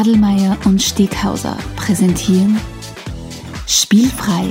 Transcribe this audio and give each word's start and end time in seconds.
Adelmeier 0.00 0.56
und 0.64 0.80
Steghauser 0.80 1.58
präsentieren 1.76 2.58
Spielfrei, 3.66 4.48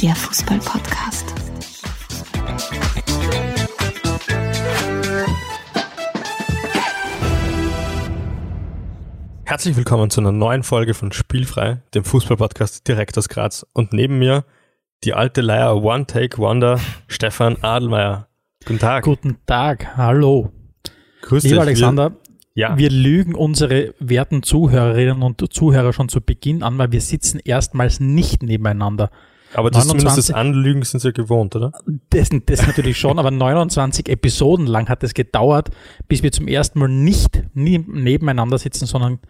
der 0.00 0.14
Fußball-Podcast. 0.14 1.26
Herzlich 9.44 9.76
willkommen 9.76 10.08
zu 10.08 10.22
einer 10.22 10.32
neuen 10.32 10.62
Folge 10.62 10.94
von 10.94 11.12
Spielfrei, 11.12 11.82
dem 11.92 12.04
Fußball-Podcast 12.04 12.88
direkt 12.88 13.18
aus 13.18 13.28
Graz. 13.28 13.66
Und 13.74 13.92
neben 13.92 14.18
mir 14.18 14.46
die 15.04 15.12
alte 15.12 15.42
Leier 15.42 15.82
One 15.82 16.06
Take 16.06 16.38
Wonder, 16.38 16.80
Stefan 17.08 17.62
Adelmeier. 17.62 18.28
Guten 18.64 18.78
Tag. 18.78 19.04
Guten 19.04 19.36
Tag, 19.44 19.98
hallo. 19.98 20.50
Grüß 21.20 21.42
Lieber 21.44 21.56
dich. 21.56 21.82
Alexander, 21.84 22.12
Wir, 22.12 22.19
ja, 22.54 22.76
wir 22.76 22.90
lügen 22.90 23.34
unsere 23.34 23.94
werten 24.00 24.42
Zuhörerinnen 24.42 25.22
und 25.22 25.52
Zuhörer 25.52 25.92
schon 25.92 26.08
zu 26.08 26.20
Beginn 26.20 26.62
an, 26.62 26.78
weil 26.78 26.92
wir 26.92 27.00
sitzen 27.00 27.40
erstmals 27.44 28.00
nicht 28.00 28.42
nebeneinander. 28.42 29.10
aber 29.54 29.70
das 29.70 29.86
zumindest 29.86 30.18
das 30.18 30.28
29 30.30 30.34
Anlügen 30.34 30.82
sind 30.82 31.00
sie 31.00 31.12
gewohnt, 31.12 31.54
oder? 31.54 31.72
Das, 32.10 32.30
das 32.46 32.66
natürlich 32.66 32.98
schon, 32.98 33.18
aber 33.18 33.30
29 33.30 34.08
Episoden 34.08 34.66
lang 34.66 34.88
hat 34.88 35.02
es 35.04 35.14
gedauert, 35.14 35.70
bis 36.08 36.22
wir 36.22 36.32
zum 36.32 36.48
ersten 36.48 36.80
Mal 36.80 36.88
nicht 36.88 37.42
nebeneinander 37.54 38.58
sitzen, 38.58 38.86
sondern 38.86 39.20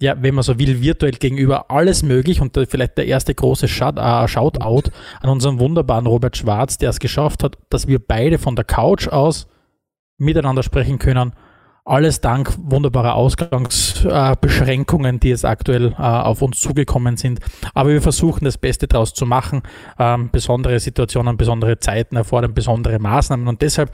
ja, 0.00 0.20
wenn 0.20 0.34
man 0.34 0.42
so 0.42 0.58
will, 0.58 0.82
virtuell 0.82 1.12
gegenüber 1.12 1.70
alles 1.70 2.02
möglich 2.02 2.40
und 2.40 2.58
vielleicht 2.68 2.98
der 2.98 3.06
erste 3.06 3.34
große 3.34 3.68
Shout, 3.68 3.98
äh, 3.98 4.26
Shoutout 4.26 4.90
an 5.20 5.30
unseren 5.30 5.60
wunderbaren 5.60 6.06
Robert 6.06 6.36
Schwarz, 6.36 6.76
der 6.76 6.90
es 6.90 6.98
geschafft 6.98 7.44
hat, 7.44 7.56
dass 7.70 7.86
wir 7.86 8.00
beide 8.00 8.38
von 8.38 8.56
der 8.56 8.64
Couch 8.64 9.06
aus 9.06 9.46
miteinander 10.18 10.64
sprechen 10.64 10.98
können. 10.98 11.32
Alles 11.84 12.20
dank 12.20 12.54
wunderbarer 12.58 13.14
Ausgangsbeschränkungen, 13.16 14.32
äh, 14.32 14.36
Beschränkungen, 14.40 15.20
die 15.20 15.30
jetzt 15.30 15.44
aktuell 15.44 15.92
äh, 15.92 15.94
auf 15.96 16.40
uns 16.40 16.60
zugekommen 16.60 17.16
sind. 17.16 17.40
Aber 17.74 17.90
wir 17.90 18.00
versuchen 18.00 18.44
das 18.44 18.56
Beste 18.56 18.86
daraus 18.86 19.14
zu 19.14 19.26
machen. 19.26 19.62
Ähm, 19.98 20.30
besondere 20.30 20.78
Situationen, 20.78 21.36
besondere 21.36 21.78
Zeiten 21.80 22.14
erfordern 22.14 22.54
besondere 22.54 23.00
Maßnahmen 23.00 23.48
und 23.48 23.62
deshalb 23.62 23.90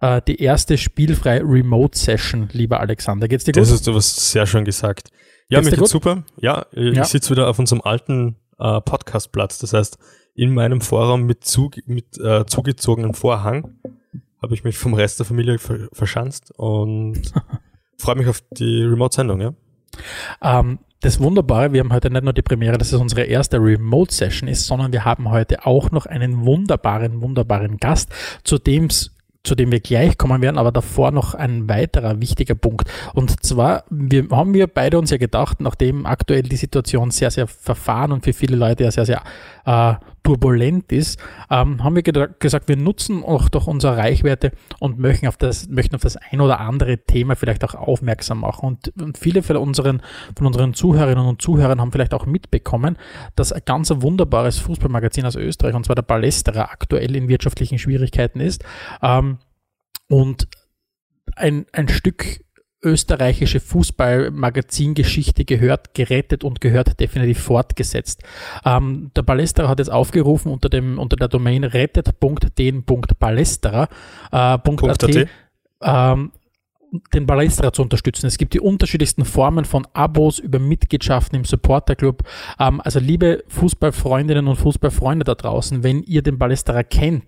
äh, 0.00 0.22
die 0.28 0.40
erste 0.40 0.78
spielfreie 0.78 1.40
Remote 1.42 1.98
Session, 1.98 2.48
lieber 2.52 2.78
Alexander. 2.78 3.26
Geht's 3.26 3.42
dir 3.42 3.52
gut? 3.52 3.62
Das 3.62 3.72
hast 3.72 3.86
du 3.88 3.94
was 3.94 4.30
sehr 4.30 4.46
schön 4.46 4.64
gesagt. 4.64 5.10
Ja, 5.48 5.58
Geht's 5.58 5.72
mir 5.72 5.76
geht's 5.78 5.90
super. 5.90 6.22
Ja, 6.40 6.66
ich 6.70 6.94
Ja. 6.94 7.04
sitze 7.04 7.30
wieder 7.30 7.48
auf 7.48 7.58
unserem 7.58 7.82
alten 7.82 8.36
äh, 8.60 8.80
Podcastplatz. 8.82 9.58
Das 9.58 9.72
heißt, 9.72 9.98
in 10.36 10.54
meinem 10.54 10.80
Vorraum 10.80 11.24
mit, 11.24 11.44
zu, 11.44 11.70
mit 11.86 12.18
äh, 12.20 12.44
zugezogenem 12.46 13.14
Vorhang 13.14 13.78
habe 14.42 14.54
ich 14.54 14.64
mich 14.64 14.76
vom 14.78 14.94
Rest 14.94 15.18
der 15.18 15.26
Familie 15.26 15.58
ver 15.58 15.88
verschanzt 15.92 16.52
und 16.56 17.20
freue 17.98 18.16
mich 18.16 18.28
auf 18.28 18.42
die 18.50 18.82
Remote-Sendung, 18.82 19.40
ja. 19.40 19.54
Ähm, 20.42 20.78
das 21.00 21.20
Wunderbare, 21.20 21.72
wir 21.72 21.80
haben 21.80 21.92
heute 21.92 22.10
nicht 22.10 22.24
nur 22.24 22.32
die 22.32 22.42
Premiere, 22.42 22.78
dass 22.78 22.92
es 22.92 23.00
unsere 23.00 23.22
erste 23.22 23.58
Remote-Session 23.58 24.48
ist, 24.48 24.66
sondern 24.66 24.92
wir 24.92 25.04
haben 25.04 25.30
heute 25.30 25.66
auch 25.66 25.90
noch 25.90 26.06
einen 26.06 26.44
wunderbaren, 26.44 27.20
wunderbaren 27.20 27.76
Gast, 27.76 28.10
zu 28.44 28.58
dem's 28.58 29.12
zu 29.46 29.54
dem 29.54 29.70
wir 29.70 29.80
gleich 29.80 30.18
kommen 30.18 30.42
werden, 30.42 30.58
aber 30.58 30.72
davor 30.72 31.12
noch 31.12 31.34
ein 31.34 31.68
weiterer 31.68 32.20
wichtiger 32.20 32.56
Punkt. 32.56 32.90
Und 33.14 33.44
zwar 33.44 33.84
wir, 33.90 34.28
haben 34.30 34.52
wir 34.52 34.66
beide 34.66 34.98
uns 34.98 35.10
ja 35.10 35.16
gedacht, 35.16 35.60
nachdem 35.60 36.04
aktuell 36.04 36.42
die 36.42 36.56
Situation 36.56 37.12
sehr, 37.12 37.30
sehr 37.30 37.46
verfahren 37.46 38.12
und 38.12 38.24
für 38.24 38.32
viele 38.32 38.56
Leute 38.56 38.84
ja 38.84 38.90
sehr, 38.90 39.06
sehr 39.06 39.22
äh, 39.64 39.94
turbulent 40.26 40.90
ist, 40.90 41.20
ähm, 41.50 41.84
haben 41.84 41.94
wir 41.94 42.02
gesagt, 42.02 42.68
wir 42.68 42.76
nutzen 42.76 43.22
auch 43.22 43.48
doch 43.48 43.68
unsere 43.68 43.96
Reichweite 43.96 44.50
und 44.80 44.98
möchten 44.98 45.28
auf 45.28 45.36
das, 45.36 45.68
möchten 45.68 45.94
auf 45.94 46.02
das 46.02 46.16
ein 46.16 46.40
oder 46.40 46.58
andere 46.58 46.98
Thema 46.98 47.36
vielleicht 47.36 47.62
auch 47.62 47.74
aufmerksam 47.74 48.40
machen. 48.40 48.66
Und, 48.66 48.92
und 49.00 49.18
viele 49.18 49.44
von 49.44 49.56
unseren, 49.56 50.02
von 50.36 50.48
unseren 50.48 50.74
Zuhörerinnen 50.74 51.24
und 51.24 51.40
Zuhörern 51.40 51.80
haben 51.80 51.92
vielleicht 51.92 52.12
auch 52.12 52.26
mitbekommen, 52.26 52.98
dass 53.36 53.52
ein 53.52 53.62
ganz 53.64 53.92
wunderbares 53.94 54.58
Fußballmagazin 54.58 55.24
aus 55.24 55.36
Österreich, 55.36 55.74
und 55.76 55.84
zwar 55.86 55.94
der 55.94 56.02
Ballesterer, 56.02 56.72
aktuell 56.72 57.14
in 57.14 57.28
wirtschaftlichen 57.28 57.78
Schwierigkeiten 57.78 58.40
ist. 58.40 58.64
Ähm, 59.02 59.38
und 60.08 60.48
ein, 61.36 61.66
ein 61.72 61.88
Stück 61.88 62.40
österreichische 62.86 63.60
Fußballmagazingeschichte 63.60 65.44
gehört, 65.44 65.92
gerettet 65.94 66.42
und 66.44 66.60
gehört 66.60 67.00
definitiv 67.00 67.40
fortgesetzt. 67.40 68.22
Ähm, 68.64 69.10
der 69.16 69.22
Ballesterer 69.22 69.68
hat 69.68 69.80
jetzt 69.80 69.90
aufgerufen 69.90 70.52
unter 70.52 70.68
dem 70.68 70.98
unter 70.98 71.16
der 71.16 71.28
Domain 71.28 71.64
rettet.den.ballesterer 71.64 73.88
äh, 74.32 74.58
ähm, 75.82 76.32
den 77.14 77.26
Ballesterer 77.26 77.72
zu 77.72 77.82
unterstützen. 77.82 78.26
Es 78.26 78.38
gibt 78.38 78.54
die 78.54 78.60
unterschiedlichsten 78.60 79.24
Formen 79.24 79.64
von 79.64 79.86
Abos 79.92 80.38
über 80.38 80.58
Mitgliedschaften 80.58 81.38
im 81.38 81.44
Supporterclub. 81.44 82.22
Ähm, 82.58 82.80
also 82.82 82.98
liebe 82.98 83.44
Fußballfreundinnen 83.48 84.46
und 84.48 84.56
Fußballfreunde 84.56 85.24
da 85.24 85.34
draußen, 85.34 85.82
wenn 85.82 86.02
ihr 86.02 86.22
den 86.22 86.38
Ballesterer 86.38 86.84
kennt, 86.84 87.24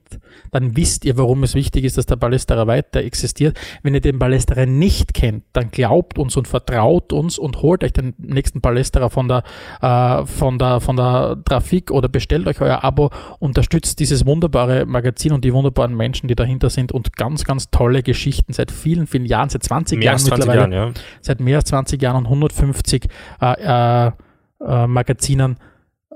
dann 0.51 0.77
wisst 0.77 1.05
ihr, 1.05 1.17
warum 1.17 1.43
es 1.43 1.55
wichtig 1.55 1.85
ist, 1.85 1.99
dass 1.99 2.07
der 2.07 2.17
Ballesterer 2.17 2.67
weiter 2.67 3.01
existiert. 3.01 3.59
Wenn 3.83 3.95
ihr 3.95 4.01
den 4.01 4.19
Ballesterer 4.19 4.67
nicht 4.67 5.15
kennt, 5.15 5.45
dann 5.53 5.71
glaubt 5.71 6.19
uns 6.19 6.37
und 6.37 6.49
vertraut 6.49 7.13
uns 7.13 7.39
und 7.39 7.63
holt 7.63 7.85
euch 7.85 7.93
den 7.93 8.15
nächsten 8.19 8.61
Ballesterer 8.61 9.11
von 9.11 9.29
der, 9.29 9.43
äh, 9.81 10.27
von 10.27 10.59
der, 10.59 10.81
von 10.81 10.97
der 10.97 11.39
Trafik 11.45 11.91
oder 11.91 12.09
bestellt 12.09 12.47
euch 12.47 12.61
euer 12.61 12.85
Abo, 12.85 13.11
unterstützt 13.39 14.01
dieses 14.01 14.27
wunderbare 14.27 14.87
Magazin 14.87 15.33
und 15.33 15.45
die 15.45 15.53
wunderbaren 15.53 15.97
Menschen, 15.97 16.29
die 16.29 16.35
dahinter 16.35 16.71
sind 16.71 16.93
und 16.93 17.17
ganz, 17.17 17.45
ganz 17.45 17.71
tolle 17.71 18.03
Geschichten 18.03 18.53
seit 18.53 18.71
vielen, 18.71 19.07
vielen 19.07 19.27
Jahren, 19.27 19.49
seit 19.61 19.65
20 19.65 19.99
Mehr 19.99 20.07
Jahren 20.07 20.15
als 20.15 20.25
20 20.25 20.47
mittlerweile 20.47 20.75
Jahren, 20.75 20.95
ja. 20.95 21.03
seit 21.21 21.41
mehr 21.41 21.57
als 21.59 21.69
20 21.69 22.03
Jahren 22.03 22.17
und 22.17 22.27
150 22.27 23.09
äh, 23.41 24.07
äh, 24.07 24.13
äh, 24.61 24.87
Magazinen 24.87 25.57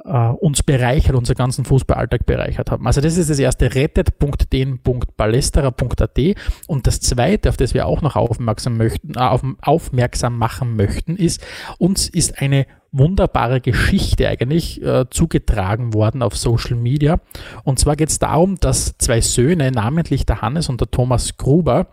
äh, 0.05 0.29
uns 0.29 0.63
bereichert, 0.63 1.15
unseren 1.15 1.37
ganzen 1.37 1.65
Fußballalltag 1.65 2.27
bereichert 2.27 2.71
haben. 2.71 2.87
Also 2.87 3.01
das 3.01 3.17
ist 3.17 3.31
das 3.31 3.39
erste 3.39 3.75
rettet.den.ballesterer.at 3.75 6.19
und 6.67 6.87
das 6.87 7.01
zweite, 7.01 7.49
auf 7.49 7.57
das 7.57 7.73
wir 7.75 7.87
auch 7.87 8.03
noch 8.03 8.15
aufmerksam, 8.17 8.77
möchten, 8.77 9.15
äh, 9.15 9.21
auf, 9.21 9.43
aufmerksam 9.61 10.37
machen 10.39 10.77
möchten, 10.77 11.17
ist, 11.17 11.45
uns 11.79 12.09
ist 12.09 12.41
eine 12.41 12.67
wunderbare 12.91 13.61
Geschichte 13.61 14.27
eigentlich 14.29 14.83
äh, 14.83 15.07
zugetragen 15.09 15.95
worden 15.95 16.23
auf 16.23 16.37
Social 16.37 16.77
Media. 16.77 17.21
Und 17.65 17.79
zwar 17.79 17.97
geht 17.97 18.11
es 18.11 18.19
darum, 18.19 18.57
dass 18.61 18.99
zwei 18.99 19.23
Söhne, 19.23 19.71
namentlich 19.71 20.27
der 20.27 20.43
Hannes 20.43 20.69
und 20.69 20.81
der 20.81 20.91
Thomas 20.91 21.39
Gruber, 21.39 21.87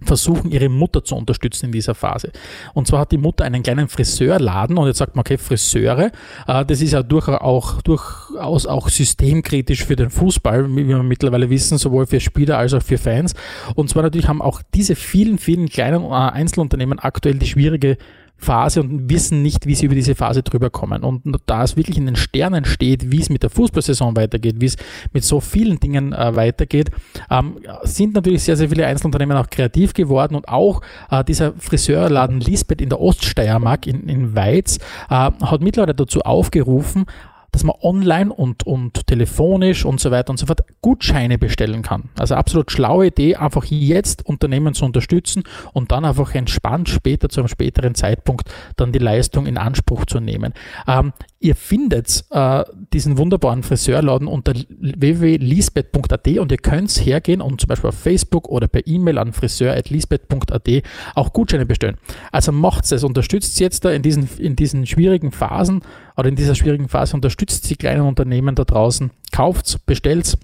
versuchen, 0.00 0.50
ihre 0.50 0.68
Mutter 0.68 1.04
zu 1.04 1.14
unterstützen 1.14 1.66
in 1.66 1.72
dieser 1.72 1.94
Phase. 1.94 2.32
Und 2.74 2.86
zwar 2.86 3.00
hat 3.00 3.12
die 3.12 3.18
Mutter 3.18 3.44
einen 3.44 3.62
kleinen 3.62 3.88
Friseurladen 3.88 4.78
und 4.78 4.86
jetzt 4.86 4.98
sagt 4.98 5.16
man, 5.16 5.20
okay, 5.20 5.38
Friseure, 5.38 6.10
äh, 6.46 6.64
das 6.64 6.80
ist 6.80 6.92
ja 6.92 7.02
durchaus 7.02 7.40
auch, 7.40 7.82
durchaus 7.82 8.66
auch 8.66 8.88
systemkritisch 8.88 9.84
für 9.84 9.96
den 9.96 10.10
Fußball, 10.10 10.74
wie 10.76 10.86
wir 10.86 11.02
mittlerweile 11.02 11.50
wissen, 11.50 11.78
sowohl 11.78 12.06
für 12.06 12.20
Spieler 12.20 12.58
als 12.58 12.74
auch 12.74 12.82
für 12.82 12.98
Fans. 12.98 13.34
Und 13.74 13.90
zwar 13.90 14.02
natürlich 14.02 14.28
haben 14.28 14.42
auch 14.42 14.62
diese 14.74 14.96
vielen, 14.96 15.38
vielen 15.38 15.68
kleinen 15.68 16.04
äh, 16.04 16.08
Einzelunternehmen 16.08 16.98
aktuell 16.98 17.34
die 17.34 17.46
schwierige 17.46 17.96
Phase 18.42 18.80
und 18.80 19.08
wissen 19.08 19.42
nicht, 19.42 19.66
wie 19.66 19.74
sie 19.74 19.86
über 19.86 19.94
diese 19.94 20.14
Phase 20.14 20.42
drüber 20.42 20.70
kommen. 20.70 21.04
Und 21.04 21.22
da 21.46 21.62
es 21.62 21.76
wirklich 21.76 21.96
in 21.96 22.06
den 22.06 22.16
Sternen 22.16 22.64
steht, 22.64 23.10
wie 23.10 23.20
es 23.20 23.30
mit 23.30 23.42
der 23.42 23.50
Fußballsaison 23.50 24.16
weitergeht, 24.16 24.56
wie 24.58 24.66
es 24.66 24.76
mit 25.12 25.24
so 25.24 25.40
vielen 25.40 25.78
Dingen 25.78 26.12
äh, 26.12 26.34
weitergeht, 26.34 26.90
ähm, 27.30 27.58
sind 27.82 28.14
natürlich 28.14 28.42
sehr, 28.42 28.56
sehr 28.56 28.68
viele 28.68 28.86
Einzelunternehmen 28.86 29.36
auch 29.36 29.48
kreativ 29.48 29.94
geworden 29.94 30.34
und 30.34 30.48
auch 30.48 30.82
äh, 31.10 31.22
dieser 31.24 31.52
Friseurladen 31.54 32.40
Lisbeth 32.40 32.80
in 32.80 32.88
der 32.88 33.00
Oststeiermark 33.00 33.86
in, 33.86 34.08
in 34.08 34.34
Weiz 34.34 34.78
äh, 35.08 35.14
hat 35.14 35.60
mittlerweile 35.60 35.94
dazu 35.94 36.20
aufgerufen, 36.22 37.06
dass 37.52 37.64
man 37.64 37.76
online 37.80 38.32
und, 38.32 38.66
und 38.66 39.06
telefonisch 39.06 39.84
und 39.84 40.00
so 40.00 40.10
weiter 40.10 40.30
und 40.30 40.38
so 40.38 40.46
fort 40.46 40.62
Gutscheine 40.80 41.38
bestellen 41.38 41.82
kann. 41.82 42.08
Also 42.18 42.34
absolut 42.34 42.72
schlaue 42.72 43.06
Idee, 43.06 43.36
einfach 43.36 43.64
jetzt 43.64 44.26
Unternehmen 44.26 44.74
zu 44.74 44.84
unterstützen 44.84 45.44
und 45.72 45.92
dann 45.92 46.04
einfach 46.04 46.34
entspannt 46.34 46.88
später 46.88 47.28
zu 47.28 47.40
einem 47.40 47.48
späteren 47.48 47.94
Zeitpunkt 47.94 48.50
dann 48.76 48.92
die 48.92 48.98
Leistung 48.98 49.46
in 49.46 49.58
Anspruch 49.58 50.06
zu 50.06 50.18
nehmen. 50.18 50.54
Ähm, 50.88 51.12
ihr 51.40 51.54
findet 51.54 52.24
äh, 52.30 52.64
diesen 52.92 53.18
wunderbaren 53.18 53.62
Friseurladen 53.62 54.28
unter 54.28 54.54
www.lisbeth.at 54.54 56.28
und 56.38 56.52
ihr 56.52 56.58
könnt 56.58 56.90
hergehen 56.90 57.40
und 57.42 57.60
zum 57.60 57.68
Beispiel 57.68 57.88
auf 57.88 57.98
Facebook 57.98 58.48
oder 58.48 58.66
per 58.66 58.86
E-Mail 58.86 59.18
an 59.18 59.32
friseur.lisbeth.at 59.32 60.68
auch 61.14 61.32
Gutscheine 61.32 61.66
bestellen. 61.66 61.98
Also 62.30 62.50
macht 62.52 62.90
es, 62.90 63.04
unterstützt 63.04 63.60
jetzt 63.60 63.84
da 63.84 63.90
in 63.90 64.02
diesen, 64.02 64.28
in 64.38 64.56
diesen 64.56 64.86
schwierigen 64.86 65.32
Phasen 65.32 65.82
oder 66.16 66.28
in 66.28 66.36
dieser 66.36 66.54
schwierigen 66.54 66.88
Phase 66.88 67.14
unterstützt 67.14 67.68
die 67.70 67.76
kleinen 67.76 68.02
Unternehmen 68.02 68.54
da 68.54 68.64
draußen, 68.64 69.10
kauft's, 69.30 69.78
bestellt's 69.78 70.38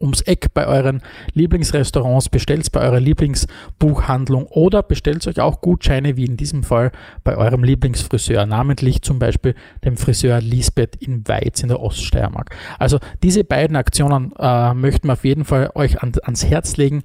ums 0.00 0.22
Eck 0.22 0.54
bei 0.54 0.66
euren 0.66 1.02
Lieblingsrestaurants, 1.34 2.28
bestellt 2.28 2.70
bei 2.72 2.80
eurer 2.80 3.00
Lieblingsbuchhandlung 3.00 4.46
oder 4.46 4.82
bestellt 4.82 5.26
euch 5.26 5.40
auch 5.40 5.60
Gutscheine, 5.60 6.16
wie 6.16 6.24
in 6.24 6.36
diesem 6.36 6.62
Fall 6.62 6.90
bei 7.22 7.36
eurem 7.36 7.64
Lieblingsfriseur, 7.64 8.46
namentlich 8.46 9.02
zum 9.02 9.18
Beispiel 9.18 9.54
dem 9.84 9.96
Friseur 9.96 10.40
Lisbeth 10.40 10.96
in 10.96 11.26
Weiz 11.28 11.62
in 11.62 11.68
der 11.68 11.80
Oststeiermark. 11.80 12.56
Also 12.78 12.98
diese 13.22 13.44
beiden 13.44 13.76
Aktionen 13.76 14.32
äh, 14.38 14.74
möchten 14.74 15.08
wir 15.08 15.12
auf 15.14 15.24
jeden 15.24 15.44
Fall 15.44 15.70
euch 15.74 16.02
an, 16.02 16.12
ans 16.22 16.46
Herz 16.46 16.76
legen. 16.76 17.02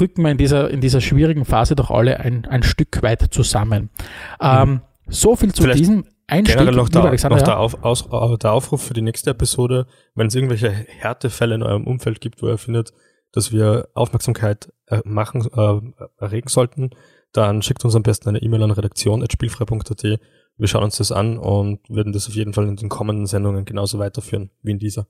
Rücken 0.00 0.22
wir 0.22 0.30
in 0.30 0.38
dieser, 0.38 0.70
in 0.70 0.80
dieser 0.80 1.00
schwierigen 1.00 1.44
Phase 1.44 1.74
doch 1.74 1.90
alle 1.90 2.20
ein, 2.20 2.46
ein 2.46 2.62
Stück 2.62 3.02
weit 3.02 3.32
zusammen. 3.32 3.90
Ähm, 4.40 4.80
So 5.08 5.36
viel 5.36 5.52
zu 5.52 5.62
Vielleicht 5.62 5.80
diesem 5.80 6.04
Einstieg. 6.28 6.58
Generell 6.58 6.76
noch, 6.76 6.88
der, 6.88 7.04
Alexander, 7.04 7.36
noch 7.36 7.46
ja. 7.46 7.54
der, 7.54 7.58
Auf, 7.58 7.82
aus, 7.82 8.08
der 8.38 8.52
Aufruf 8.52 8.82
für 8.82 8.94
die 8.94 9.02
nächste 9.02 9.30
Episode, 9.30 9.86
wenn 10.14 10.28
es 10.28 10.34
irgendwelche 10.34 10.70
Härtefälle 10.70 11.54
in 11.54 11.62
eurem 11.62 11.86
Umfeld 11.86 12.20
gibt, 12.20 12.42
wo 12.42 12.48
ihr 12.48 12.58
findet, 12.58 12.92
dass 13.32 13.50
wir 13.50 13.88
Aufmerksamkeit 13.94 14.72
äh, 14.86 15.00
machen, 15.04 15.48
äh, 15.54 16.22
erregen 16.22 16.48
sollten, 16.48 16.90
dann 17.32 17.62
schickt 17.62 17.84
uns 17.84 17.94
am 17.94 18.02
besten 18.02 18.28
eine 18.28 18.42
E-Mail 18.42 18.62
an 18.62 18.70
redaktion.spielfrei.at. 18.70 20.20
Wir 20.56 20.68
schauen 20.68 20.84
uns 20.84 20.98
das 20.98 21.12
an 21.12 21.38
und 21.38 21.80
werden 21.88 22.12
das 22.12 22.28
auf 22.28 22.34
jeden 22.34 22.52
Fall 22.52 22.68
in 22.68 22.76
den 22.76 22.88
kommenden 22.88 23.26
Sendungen 23.26 23.64
genauso 23.64 23.98
weiterführen 23.98 24.50
wie 24.62 24.72
in 24.72 24.78
dieser. 24.78 25.06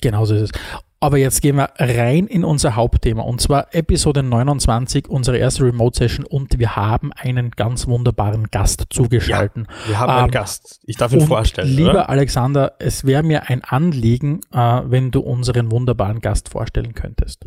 Genau 0.00 0.24
so 0.24 0.34
ist 0.34 0.42
es. 0.42 0.60
Aber 1.06 1.18
jetzt 1.18 1.40
gehen 1.40 1.54
wir 1.54 1.70
rein 1.78 2.26
in 2.26 2.44
unser 2.44 2.74
Hauptthema 2.74 3.22
und 3.22 3.40
zwar 3.40 3.72
Episode 3.72 4.24
29, 4.24 5.06
unsere 5.08 5.38
erste 5.38 5.62
Remote-Session 5.62 6.24
und 6.26 6.58
wir 6.58 6.74
haben 6.74 7.12
einen 7.12 7.52
ganz 7.52 7.86
wunderbaren 7.86 8.48
Gast 8.50 8.86
zugeschalten. 8.90 9.68
Wir 9.86 10.00
haben 10.00 10.10
Ähm, 10.10 10.16
einen 10.24 10.30
Gast. 10.32 10.80
Ich 10.82 10.96
darf 10.96 11.12
ihn 11.12 11.20
Und 11.20 11.28
vorstellen. 11.28 11.68
lieber 11.68 11.90
oder? 11.90 12.08
Alexander, 12.10 12.72
es 12.80 13.04
wäre 13.04 13.22
mir 13.22 13.48
ein 13.48 13.62
Anliegen, 13.62 14.40
äh, 14.52 14.82
wenn 14.84 15.12
du 15.12 15.20
unseren 15.20 15.70
wunderbaren 15.70 16.20
Gast 16.20 16.48
vorstellen 16.48 16.94
könntest. 16.94 17.46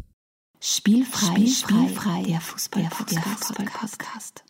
Spielfrei, 0.62 1.46
Spielfrei, 1.46 2.24
der 2.30 2.40
Fußball-Podcast. 2.40 4.46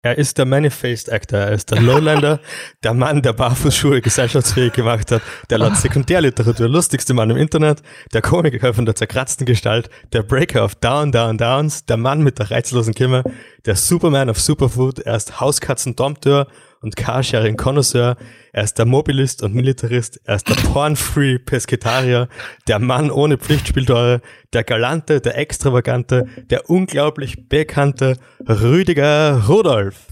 Er 0.00 0.16
ist 0.16 0.38
der 0.38 0.46
Many-Faced 0.46 1.10
Actor, 1.10 1.40
er 1.40 1.50
ist 1.50 1.72
der 1.72 1.80
Lowlander, 1.80 2.38
der 2.84 2.94
Mann, 2.94 3.20
der 3.20 3.32
Barfußschuhe 3.32 4.00
gesellschaftsfähig 4.00 4.72
gemacht 4.72 5.10
hat, 5.10 5.22
der 5.50 5.58
laut 5.58 5.76
Sekundärliteratur 5.76 6.68
lustigste 6.68 7.14
Mann 7.14 7.30
im 7.30 7.36
Internet, 7.36 7.82
der 8.12 8.22
Komiker 8.22 8.72
von 8.72 8.86
der 8.86 8.94
zerkratzten 8.94 9.44
Gestalt, 9.44 9.90
der 10.12 10.22
Breaker 10.22 10.64
of 10.64 10.76
Down, 10.76 11.10
Down, 11.10 11.36
Downs, 11.36 11.84
der 11.84 11.96
Mann 11.96 12.22
mit 12.22 12.38
der 12.38 12.48
reizlosen 12.48 12.94
Kimme, 12.94 13.24
der 13.66 13.74
Superman 13.74 14.30
of 14.30 14.38
Superfood, 14.38 15.00
er 15.00 15.16
ist 15.16 15.40
Hauskatzen-Dompteur 15.40 16.46
und 16.80 16.96
Carsharing-Connoisseur, 16.96 18.16
er 18.52 18.62
ist 18.62 18.78
der 18.78 18.86
Mobilist 18.86 19.42
und 19.42 19.54
Militarist, 19.54 20.20
er 20.24 20.36
ist 20.36 20.48
der 20.48 20.54
Porn-Free 20.54 21.38
Pesketarier, 21.38 22.28
der 22.66 22.78
Mann 22.78 23.10
ohne 23.10 23.38
Pflichtspieltore, 23.38 24.20
der 24.52 24.64
Galante, 24.64 25.20
der 25.20 25.36
Extravagante, 25.38 26.26
der 26.50 26.70
unglaublich 26.70 27.48
bekannte 27.48 28.18
Rüdiger 28.46 29.44
Rudolf. 29.46 30.06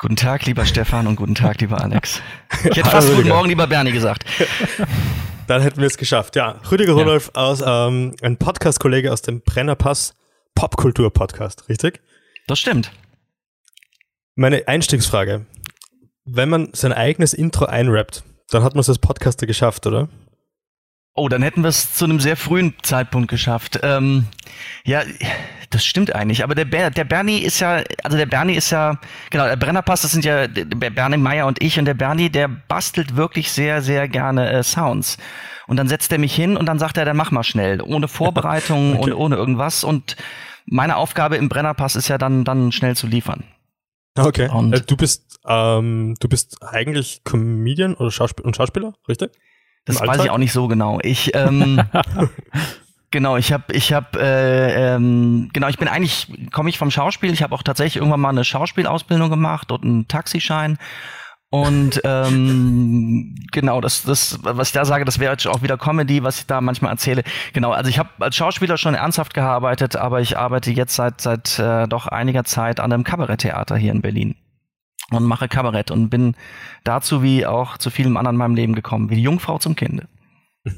Guten 0.00 0.16
Tag, 0.16 0.46
lieber 0.46 0.64
Stefan 0.64 1.06
und 1.06 1.16
guten 1.16 1.34
Tag, 1.34 1.60
lieber 1.60 1.80
Alex. 1.80 2.20
Ich 2.64 2.76
hätte 2.76 2.84
Hallo, 2.84 2.90
fast 2.90 3.14
guten. 3.14 3.28
Morgen, 3.28 3.48
lieber 3.48 3.66
Bernie 3.66 3.92
gesagt. 3.92 4.24
Dann 5.46 5.62
hätten 5.62 5.80
wir 5.80 5.86
es 5.86 5.96
geschafft. 5.96 6.34
Ja, 6.34 6.60
Rüdiger 6.70 6.94
Rudolf 6.94 7.30
aus 7.34 7.62
ähm, 7.64 8.14
ein 8.22 8.36
Podcast-Kollege 8.36 9.12
aus 9.12 9.22
dem 9.22 9.42
Brennerpass 9.42 10.14
Popkultur-Podcast, 10.54 11.68
richtig? 11.68 12.00
Das 12.46 12.58
stimmt. 12.58 12.90
Meine 14.34 14.66
Einstiegsfrage. 14.66 15.46
Wenn 16.24 16.48
man 16.48 16.68
sein 16.72 16.92
eigenes 16.92 17.34
Intro 17.34 17.66
einrappt, 17.66 18.24
dann 18.50 18.62
hat 18.62 18.74
man 18.74 18.80
es 18.80 18.88
als 18.88 18.98
Podcaster 18.98 19.46
geschafft, 19.46 19.86
oder? 19.86 20.08
Oh, 21.14 21.28
dann 21.28 21.42
hätten 21.42 21.62
wir 21.62 21.68
es 21.68 21.94
zu 21.94 22.06
einem 22.06 22.20
sehr 22.20 22.36
frühen 22.36 22.74
Zeitpunkt 22.82 23.28
geschafft. 23.28 23.80
Ähm, 23.82 24.28
ja, 24.84 25.02
das 25.68 25.84
stimmt 25.84 26.14
eigentlich. 26.14 26.42
Aber 26.42 26.54
der, 26.54 26.64
Ber 26.64 26.90
der 26.90 27.04
Bernie 27.04 27.40
ist 27.40 27.60
ja, 27.60 27.82
also 28.02 28.16
der 28.16 28.24
Bernie 28.24 28.54
ist 28.54 28.70
ja, 28.70 28.98
genau, 29.28 29.44
der 29.46 29.56
Brennerpass, 29.56 30.02
das 30.02 30.12
sind 30.12 30.24
ja 30.24 30.46
der 30.46 30.64
Bernie 30.90 31.18
Meyer 31.18 31.46
und 31.46 31.62
ich. 31.62 31.78
Und 31.78 31.84
der 31.84 31.94
Bernie, 31.94 32.30
der 32.30 32.48
bastelt 32.48 33.16
wirklich 33.16 33.52
sehr, 33.52 33.82
sehr 33.82 34.08
gerne 34.08 34.50
äh, 34.50 34.62
Sounds. 34.62 35.18
Und 35.66 35.76
dann 35.76 35.88
setzt 35.88 36.10
er 36.12 36.18
mich 36.18 36.34
hin 36.34 36.56
und 36.56 36.64
dann 36.64 36.78
sagt 36.78 36.96
er, 36.96 37.04
dann 37.04 37.16
mach 37.16 37.30
mal 37.30 37.44
schnell, 37.44 37.82
ohne 37.82 38.08
Vorbereitung 38.08 38.94
Okay. 38.96 39.10
und 39.10 39.12
ohne 39.12 39.36
irgendwas. 39.36 39.84
Und 39.84 40.16
meine 40.64 40.96
Aufgabe 40.96 41.36
im 41.36 41.50
Brennerpass 41.50 41.94
ist 41.94 42.08
ja 42.08 42.16
dann, 42.16 42.44
dann 42.44 42.72
schnell 42.72 42.96
zu 42.96 43.06
liefern. 43.06 43.44
Okay. 44.16 44.48
Und- 44.48 44.72
Äh, 44.74 44.80
du 44.82 44.96
bist 44.96 45.40
ähm, 45.46 46.14
du 46.20 46.28
bist 46.28 46.62
eigentlich 46.62 47.22
Comedian 47.24 47.94
oder 47.94 48.10
Schauspiel 48.10 48.44
und 48.44 48.54
Schauspieler, 48.56 48.94
richtig? 49.08 49.32
Das 49.84 49.96
Im 49.96 50.02
weiß 50.02 50.08
Alltag? 50.10 50.26
ich 50.26 50.30
auch 50.30 50.38
nicht 50.38 50.52
so 50.52 50.68
genau. 50.68 51.00
Ich 51.02 51.34
ähm, 51.34 51.82
genau, 53.10 53.36
ich 53.36 53.52
habe 53.52 53.72
ich 53.72 53.92
habe 53.92 54.20
äh, 54.20 54.94
ähm, 54.94 55.50
genau, 55.52 55.68
ich 55.68 55.78
bin 55.78 55.88
eigentlich 55.88 56.28
komme 56.52 56.70
ich 56.70 56.78
vom 56.78 56.90
Schauspiel. 56.90 57.32
Ich 57.32 57.42
habe 57.42 57.54
auch 57.54 57.62
tatsächlich 57.62 57.96
irgendwann 57.96 58.20
mal 58.20 58.28
eine 58.28 58.44
Schauspielausbildung 58.44 59.30
gemacht 59.30 59.72
und 59.72 59.82
einen 59.84 60.08
Taxischein. 60.08 60.78
Und 61.52 62.00
ähm, 62.04 63.34
genau, 63.52 63.82
das, 63.82 64.04
das, 64.04 64.38
was 64.42 64.68
ich 64.68 64.72
da 64.72 64.86
sage, 64.86 65.04
das 65.04 65.18
wäre 65.18 65.32
jetzt 65.32 65.46
auch 65.46 65.60
wieder 65.60 65.76
Comedy, 65.76 66.22
was 66.22 66.38
ich 66.38 66.46
da 66.46 66.62
manchmal 66.62 66.92
erzähle. 66.92 67.24
Genau, 67.52 67.72
also 67.72 67.90
ich 67.90 67.98
habe 67.98 68.08
als 68.20 68.36
Schauspieler 68.36 68.78
schon 68.78 68.94
ernsthaft 68.94 69.34
gearbeitet, 69.34 69.94
aber 69.94 70.22
ich 70.22 70.38
arbeite 70.38 70.70
jetzt 70.70 70.94
seit 70.94 71.20
seit 71.20 71.58
äh, 71.58 71.86
doch 71.86 72.06
einiger 72.06 72.44
Zeit 72.44 72.80
an 72.80 72.90
einem 72.90 73.04
Kabaretttheater 73.04 73.76
hier 73.76 73.92
in 73.92 74.00
Berlin 74.00 74.34
und 75.10 75.24
mache 75.24 75.46
Kabarett 75.46 75.90
und 75.90 76.08
bin 76.08 76.36
dazu 76.84 77.22
wie 77.22 77.44
auch 77.44 77.76
zu 77.76 77.90
vielem 77.90 78.16
anderen 78.16 78.36
in 78.36 78.38
meinem 78.38 78.54
Leben 78.54 78.74
gekommen, 78.74 79.10
wie 79.10 79.16
die 79.16 79.22
Jungfrau 79.22 79.58
zum 79.58 79.76
Kinde. 79.76 80.08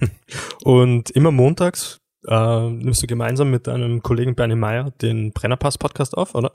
Und 0.64 1.10
immer 1.10 1.30
montags 1.30 2.00
äh, 2.26 2.68
nimmst 2.68 3.02
du 3.02 3.06
gemeinsam 3.06 3.50
mit 3.50 3.68
deinem 3.68 4.02
Kollegen 4.02 4.34
Bernie 4.34 4.56
Meyer 4.56 4.90
den 5.02 5.32
Brennerpass-Podcast 5.32 6.16
auf, 6.16 6.34
oder? 6.34 6.52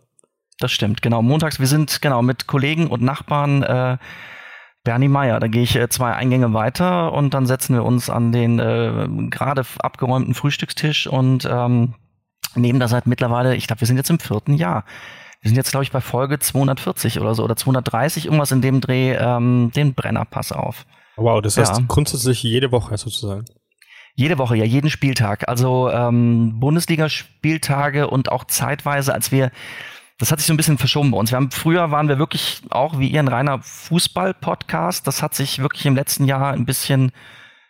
Das 0.59 0.71
stimmt, 0.71 1.01
genau. 1.01 1.21
Montags, 1.21 1.59
wir 1.59 1.67
sind 1.67 2.01
genau 2.01 2.21
mit 2.21 2.45
Kollegen 2.47 2.87
und 2.87 3.01
Nachbarn 3.01 3.63
äh, 3.63 3.97
Bernie 4.83 5.07
Meyer. 5.07 5.39
Da 5.39 5.47
gehe 5.47 5.63
ich 5.63 5.75
äh, 5.75 5.87
zwei 5.89 6.13
Eingänge 6.13 6.53
weiter 6.53 7.13
und 7.13 7.33
dann 7.33 7.45
setzen 7.45 7.75
wir 7.75 7.83
uns 7.85 8.09
an 8.09 8.31
den 8.31 8.59
äh, 8.59 9.07
gerade 9.29 9.63
abgeräumten 9.79 10.33
Frühstückstisch 10.33 11.07
und 11.07 11.47
ähm, 11.49 11.95
nehmen 12.55 12.79
da 12.79 12.87
seit 12.87 13.07
mittlerweile, 13.07 13.55
ich 13.55 13.67
glaube, 13.67 13.81
wir 13.81 13.87
sind 13.87 13.97
jetzt 13.97 14.09
im 14.09 14.19
vierten 14.19 14.53
Jahr. 14.53 14.83
Wir 15.41 15.49
sind 15.49 15.55
jetzt, 15.55 15.71
glaube 15.71 15.83
ich, 15.85 15.91
bei 15.91 16.01
Folge 16.01 16.39
240 16.39 17.21
oder 17.21 17.33
so 17.35 17.43
oder 17.45 17.55
230, 17.55 18.25
irgendwas 18.25 18.51
in 18.51 18.61
dem 18.61 18.81
Dreh, 18.81 19.13
ähm, 19.13 19.71
den 19.73 19.93
Brennerpass 19.93 20.51
auf. 20.51 20.85
Wow, 21.15 21.41
das 21.41 21.57
heißt 21.57 21.77
Ja. 21.77 21.85
grundsätzlich 21.87 22.43
jede 22.43 22.73
Woche 22.73 22.97
sozusagen. 22.97 23.45
Jede 24.15 24.37
Woche, 24.37 24.57
ja, 24.57 24.65
jeden 24.65 24.89
Spieltag. 24.89 25.47
Also 25.47 25.89
ähm, 25.89 26.59
Bundesligaspieltage 26.59 28.09
und 28.09 28.29
auch 28.33 28.43
zeitweise, 28.43 29.13
als 29.13 29.31
wir, 29.31 29.51
das 30.19 30.31
hat 30.31 30.39
sich 30.39 30.47
so 30.47 30.53
ein 30.53 30.57
bisschen 30.57 30.77
verschoben 30.77 31.11
bei 31.11 31.17
uns. 31.17 31.31
Wir 31.31 31.37
haben 31.37 31.49
früher 31.49 31.91
waren 31.91 32.09
wir 32.09 32.19
wirklich 32.19 32.61
auch 32.69 32.99
wie 32.99 33.07
ihr 33.07 33.21
ein 33.21 33.27
reiner 33.27 33.61
Fußball-Podcast. 33.61 35.07
Das 35.07 35.23
hat 35.23 35.33
sich 35.33 35.59
wirklich 35.59 35.85
im 35.85 35.95
letzten 35.95 36.25
Jahr 36.25 36.51
ein 36.51 36.65
bisschen 36.65 37.11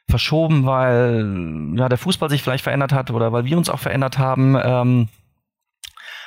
verschoben, 0.09 0.65
weil 0.65 1.75
ja 1.75 1.87
der 1.87 1.99
Fußball 1.99 2.29
sich 2.29 2.41
vielleicht 2.41 2.63
verändert 2.63 2.91
hat 2.91 3.11
oder 3.11 3.31
weil 3.31 3.45
wir 3.45 3.55
uns 3.55 3.69
auch 3.69 3.79
verändert 3.79 4.17
haben. 4.17 4.57
Ähm, 4.61 5.09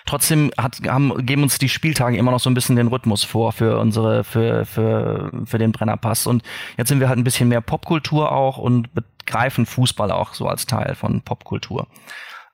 Trotzdem 0.04 0.50
hat, 0.58 0.80
haben, 0.88 1.24
geben 1.24 1.44
uns 1.44 1.58
die 1.58 1.68
Spieltage 1.68 2.16
immer 2.16 2.32
noch 2.32 2.40
so 2.40 2.50
ein 2.50 2.54
bisschen 2.54 2.76
den 2.76 2.88
Rhythmus 2.88 3.22
vor 3.22 3.52
für 3.52 3.78
unsere, 3.78 4.24
für, 4.24 4.64
für, 4.66 5.30
für 5.44 5.58
den 5.58 5.72
Brennerpass. 5.72 6.26
Und 6.26 6.42
jetzt 6.76 6.88
sind 6.88 7.00
wir 7.00 7.08
halt 7.08 7.18
ein 7.18 7.24
bisschen 7.24 7.48
mehr 7.48 7.60
Popkultur 7.60 8.32
auch 8.32 8.58
und 8.58 8.88
begreifen 8.94 9.64
Fußball 9.64 10.10
auch 10.10 10.34
so 10.34 10.48
als 10.48 10.66
Teil 10.66 10.96
von 10.96 11.22
Popkultur. 11.22 11.86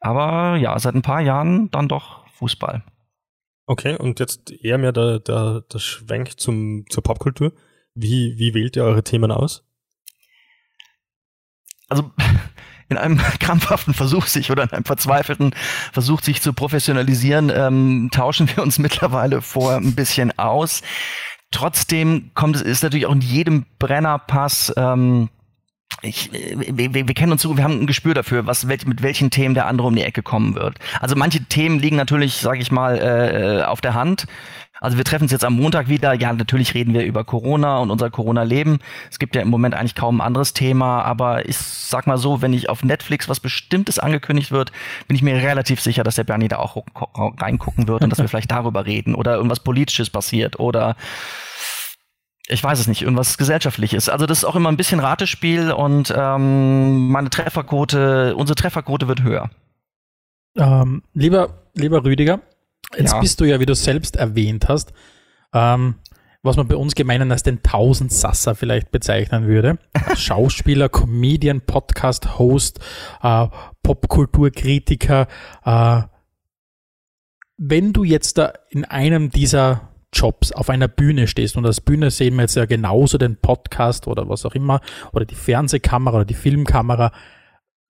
Aber 0.01 0.57
ja, 0.57 0.79
seit 0.79 0.95
ein 0.95 1.03
paar 1.03 1.21
Jahren 1.21 1.71
dann 1.71 1.89
doch 1.89 2.27
Fußball. 2.35 2.83
Okay, 3.69 3.97
und 3.97 4.19
jetzt 4.19 4.51
eher 4.51 4.79
mehr 4.79 4.93
der, 4.93 5.21
der, 5.21 5.61
der 5.73 5.79
Schwenk 5.79 6.41
zum, 6.41 6.87
zur 6.89 7.03
Popkultur. 7.03 7.53
Wie, 7.95 8.39
wie 8.39 8.55
wählt 8.55 8.77
ihr 8.77 8.85
eure 8.85 9.05
Themen 9.05 9.31
aus? 9.31 9.69
also 11.89 12.11
in 12.89 12.97
einem 12.97 13.19
krampfhaften 13.41 13.95
Versuch 13.95 14.27
sich 14.27 14.51
oder 14.51 14.65
in 14.65 14.71
einem 14.71 14.85
verzweifelten 14.85 15.55
Versuch 15.93 16.23
sich 16.23 16.41
zu 16.41 16.53
professionalisieren, 16.53 17.51
ähm, 17.55 18.09
tauschen 18.13 18.49
wir 18.55 18.63
uns 18.63 18.79
mittlerweile 18.79 19.43
vor 19.43 19.77
ein 19.77 19.95
bisschen 19.95 20.39
aus. 20.39 20.83
Trotzdem 21.51 22.31
kommt 22.35 22.57
es, 22.57 22.63
ist 22.63 22.83
natürlich 22.83 23.07
auch 23.07 23.15
in 23.15 23.23
jedem 23.23 23.67
Brennerpass, 23.79 24.73
ähm, 24.77 25.31
ich, 26.03 26.33
äh, 26.33 26.57
wir, 26.57 26.95
wir 26.95 27.15
kennen 27.15 27.33
uns 27.33 27.43
so, 27.43 27.57
wir 27.57 27.65
haben 27.65 27.81
ein 27.81 27.87
Gespür 27.87 28.15
dafür, 28.15 28.47
was 28.47 28.65
mit 28.65 29.03
welchen 29.03 29.31
Themen 29.31 29.55
der 29.55 29.67
andere 29.67 29.89
um 29.89 29.95
die 29.95 30.05
Ecke 30.05 30.23
kommen 30.23 30.55
wird. 30.55 30.77
Also 31.01 31.17
manche 31.17 31.45
Themen 31.45 31.79
liegen 31.79 31.97
natürlich, 31.97 32.37
sage 32.37 32.61
ich 32.61 32.71
mal, 32.71 32.99
äh, 32.99 33.65
auf 33.65 33.81
der 33.81 33.95
Hand. 33.95 34.27
Also 34.81 34.97
wir 34.97 35.05
treffen 35.05 35.25
uns 35.25 35.33
jetzt 35.33 35.45
am 35.45 35.55
Montag 35.55 35.89
wieder. 35.89 36.15
Ja, 36.15 36.33
natürlich 36.33 36.75
reden 36.75 36.95
wir 36.95 37.05
über 37.05 37.25
Corona 37.25 37.79
und 37.79 37.91
unser 37.91 38.11
Corona-Leben. 38.11 38.79
Es 39.11 39.19
gibt 39.19 39.35
ja 39.35 39.43
im 39.43 39.49
Moment 39.49 39.75
eigentlich 39.75 39.97
kaum 39.97 40.21
ein 40.21 40.27
anderes 40.27 40.55
Thema, 40.55 41.03
aber 41.03 41.49
ich 41.49 41.57
sag 41.57 42.07
mal 42.07 42.19
so, 42.19 42.43
wenn 42.43 42.53
ich 42.53 42.69
auf 42.69 42.85
Netflix 42.85 43.29
was 43.29 43.41
Bestimmtes 43.41 43.99
angekündigt 43.99 44.53
wird, 44.53 44.71
bin 45.09 45.17
ich 45.17 45.23
mir 45.23 45.35
relativ 45.35 45.81
sicher, 45.81 46.05
dass 46.05 46.15
der 46.15 46.25
Bernie 46.25 46.49
da 46.49 46.59
auch 46.59 46.85
reingucken 47.17 47.89
wird 47.89 48.03
und 48.03 48.11
dass 48.11 48.21
wir 48.21 48.29
vielleicht 48.29 48.53
darüber 48.53 48.87
reden 48.87 49.15
oder 49.17 49.35
irgendwas 49.35 49.61
Politisches 49.61 50.11
passiert 50.11 50.61
oder 50.61 50.97
ich 52.49 52.65
weiß 52.65 52.79
es 52.81 52.89
nicht, 52.89 53.03
irgendwas 53.03 53.37
Gesellschaftliches. 53.39 54.09
Also 54.09 54.27
das 54.27 54.39
ist 54.39 54.45
auch 54.45 54.57
immer 54.57 54.71
ein 54.71 54.77
bisschen 54.79 55.01
Ratespiel 55.01 55.71
und 55.71 56.13
ähm, 56.17 57.09
meine 57.09 57.31
Trefferquote, 57.31 58.35
unsere 58.37 58.57
Trefferquote 58.57 59.07
wird 59.07 59.23
höher. 59.23 59.51
Ähm, 60.57 61.03
lieber, 61.13 61.63
lieber 61.75 62.05
Rüdiger, 62.05 62.41
jetzt 62.97 63.13
Ja. 63.13 63.21
bist 63.21 63.41
du 63.41 63.45
ja, 63.45 63.61
wie 63.61 63.67
du 63.67 63.75
selbst 63.75 64.17
erwähnt 64.17 64.67
hast, 64.69 64.93
ähm, 65.53 65.97
was 66.43 66.57
man 66.57 66.69
bei 66.69 66.77
uns 66.77 66.95
gemeinen 66.95 67.31
als 67.33 67.43
den 67.43 67.63
Tausendsasser 67.63 68.55
vielleicht 68.55 68.91
bezeichnen 68.91 69.47
würde. 69.47 69.79
Schauspieler, 70.17 70.89
Comedian, 70.89 71.61
Podcast-Host, 71.61 72.81
äh, 73.23 73.47
Popkulturkritiker. 73.83 75.27
Äh, 75.65 76.03
wenn 77.59 77.93
du 77.93 78.05
jetzt 78.05 78.39
da 78.39 78.53
in 78.71 78.85
einem 78.85 79.31
dieser 79.31 79.89
Jobs 80.19 80.53
auf 80.53 80.69
einer 80.69 80.89
Bühne 80.89 81.29
stehst. 81.29 81.57
Und 81.57 81.65
als 81.65 81.81
Bühne 81.81 82.11
sehen 82.11 82.35
wir 82.35 82.43
jetzt 82.43 82.57
ja 82.57 82.67
genauso 82.67 83.19
den 83.19 83.37
Podcast 83.37 84.09
oder 84.09 84.29
was 84.29 84.45
auch 84.45 84.55
immer, 84.55 84.81
oder 85.13 85.25
die 85.25 85.35
Fernsehkamera 85.35 86.17
oder 86.17 86.25
die 86.25 86.35
Filmkamera. 86.35 87.13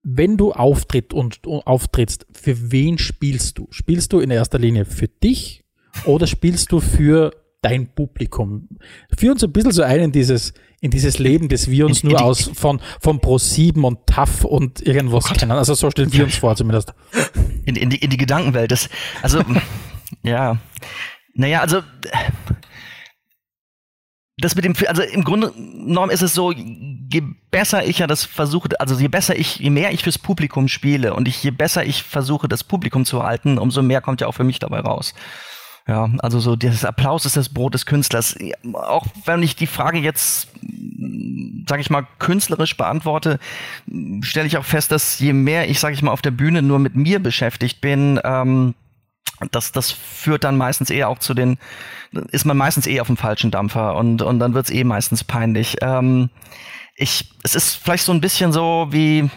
Wenn 0.03 0.37
du 0.37 0.53
auftritt 0.53 1.13
und, 1.13 1.47
und 1.47 1.67
auftrittst, 1.67 2.27
für 2.33 2.71
wen 2.71 2.99
spielst 2.99 3.59
du? 3.59 3.67
Spielst 3.71 4.13
du 4.13 4.21
in 4.21 4.31
erster 4.31 4.59
Linie 4.59 4.85
für 4.85 5.09
dich 5.09 5.65
oder 6.05 6.27
spielst 6.27 6.71
du 6.73 6.81
für 6.81 7.33
dein 7.63 7.95
Publikum? 7.95 8.69
Führ 9.17 9.33
uns 9.33 9.43
ein 9.43 9.53
bisschen 9.53 9.73
so 9.73 9.83
ein 9.83 10.01
in 10.01 10.13
dieses, 10.13 10.53
in 10.81 10.91
dieses 10.91 11.19
Leben, 11.19 11.49
das 11.49 11.71
wir 11.71 11.87
uns 11.87 12.03
in, 12.03 12.11
nur 12.11 12.19
in 12.19 12.25
aus 12.25 12.51
von, 12.55 12.81
von 13.01 13.21
Pro7 13.21 13.83
und 13.83 14.07
TAF 14.07 14.45
und 14.45 14.81
irgendwas 14.87 15.31
oh 15.31 15.35
kennen. 15.35 15.53
Also 15.53 15.75
so 15.75 15.91
stellen 15.91 16.13
wir 16.13 16.25
uns 16.25 16.37
vor 16.37 16.55
zumindest. 16.57 16.95
In, 17.65 17.75
in, 17.75 17.91
die, 17.91 17.97
in 17.97 18.11
die 18.11 18.17
Gedankenwelt. 18.17 18.71
Das, 18.71 18.89
also, 19.23 19.43
ja. 20.23 20.59
Naja, 21.39 21.61
also 21.61 21.83
das 24.39 24.57
mit 24.57 24.65
dem, 24.65 24.75
also 24.89 25.03
im 25.03 25.23
Grunde 25.23 25.53
genommen 25.53 26.11
ist 26.11 26.23
es 26.23 26.35
so, 26.35 26.51
je 26.51 27.23
besser 27.53 27.87
ich 27.87 28.01
ja 28.01 28.09
das 28.09 28.25
versuche, 28.25 28.69
also 28.81 28.97
je 28.97 29.07
besser 29.07 29.39
ich, 29.39 29.57
je 29.61 29.71
mehr 29.71 29.93
ich 29.93 30.03
fürs 30.03 30.19
Publikum 30.19 30.67
spiele 30.67 31.15
und 31.15 31.29
ich, 31.29 31.43
je 31.43 31.53
besser 31.53 31.85
ich 31.85 32.03
versuche, 32.03 32.49
das 32.49 32.65
Publikum 32.65 33.05
zu 33.05 33.23
halten, 33.23 33.57
umso 33.59 33.83
mehr 33.83 34.01
kommt 34.01 34.21
ja 34.21 34.27
auch 34.27 34.35
für 34.35 34.43
mich 34.43 34.59
dabei 34.59 34.81
raus. 34.81 35.15
Ja, 35.87 36.11
also 36.19 36.41
so 36.41 36.57
das 36.57 36.85
Applaus 36.85 37.25
ist 37.25 37.37
das 37.37 37.49
Brot 37.49 37.73
des 37.73 37.87
Künstlers. 37.87 38.37
Auch 38.75 39.07
wenn 39.25 39.43
ich 39.43 39.55
die 39.55 39.69
Frage 39.69 39.99
jetzt, 39.99 40.49
sage 41.69 41.81
ich 41.81 41.89
mal, 41.89 42.07
künstlerisch 42.19 42.77
beantworte, 42.77 43.39
stelle 44.23 44.49
ich 44.49 44.59
auch 44.59 44.65
fest, 44.65 44.91
dass 44.91 45.21
je 45.21 45.33
mehr 45.33 45.71
ich, 45.71 45.79
sage 45.79 45.95
ich 45.95 46.03
mal, 46.03 46.11
auf 46.11 46.21
der 46.21 46.33
Bühne 46.33 46.63
nur 46.63 46.81
mit 46.81 46.97
mir 46.97 47.21
beschäftigt 47.21 47.81
bin, 47.81 48.21
ähm, 48.25 48.75
das, 49.51 49.73
das 49.73 49.91
führt 49.91 50.45
dann 50.45 50.57
meistens 50.57 50.91
eher 50.91 51.09
auch 51.09 51.19
zu 51.19 51.35
den, 51.35 51.59
ist 52.31 52.45
man 52.45 52.57
meistens 52.57 52.87
eh 52.87 53.01
auf 53.01 53.07
dem 53.07 53.17
falschen 53.17 53.51
Dampfer 53.51 53.97
und, 53.97 54.23
und 54.23 54.39
dann 54.39 54.55
wird's 54.55 54.71
eh 54.71 54.85
meistens 54.85 55.25
peinlich. 55.25 55.77
Ähm, 55.81 56.31
ich, 56.97 57.31
es 57.43 57.55
ist 57.55 57.77
vielleicht 57.77 58.05
so 58.05 58.13
ein 58.13 58.21
bisschen 58.21 58.53
so 58.53 58.89
wie, 58.91 59.31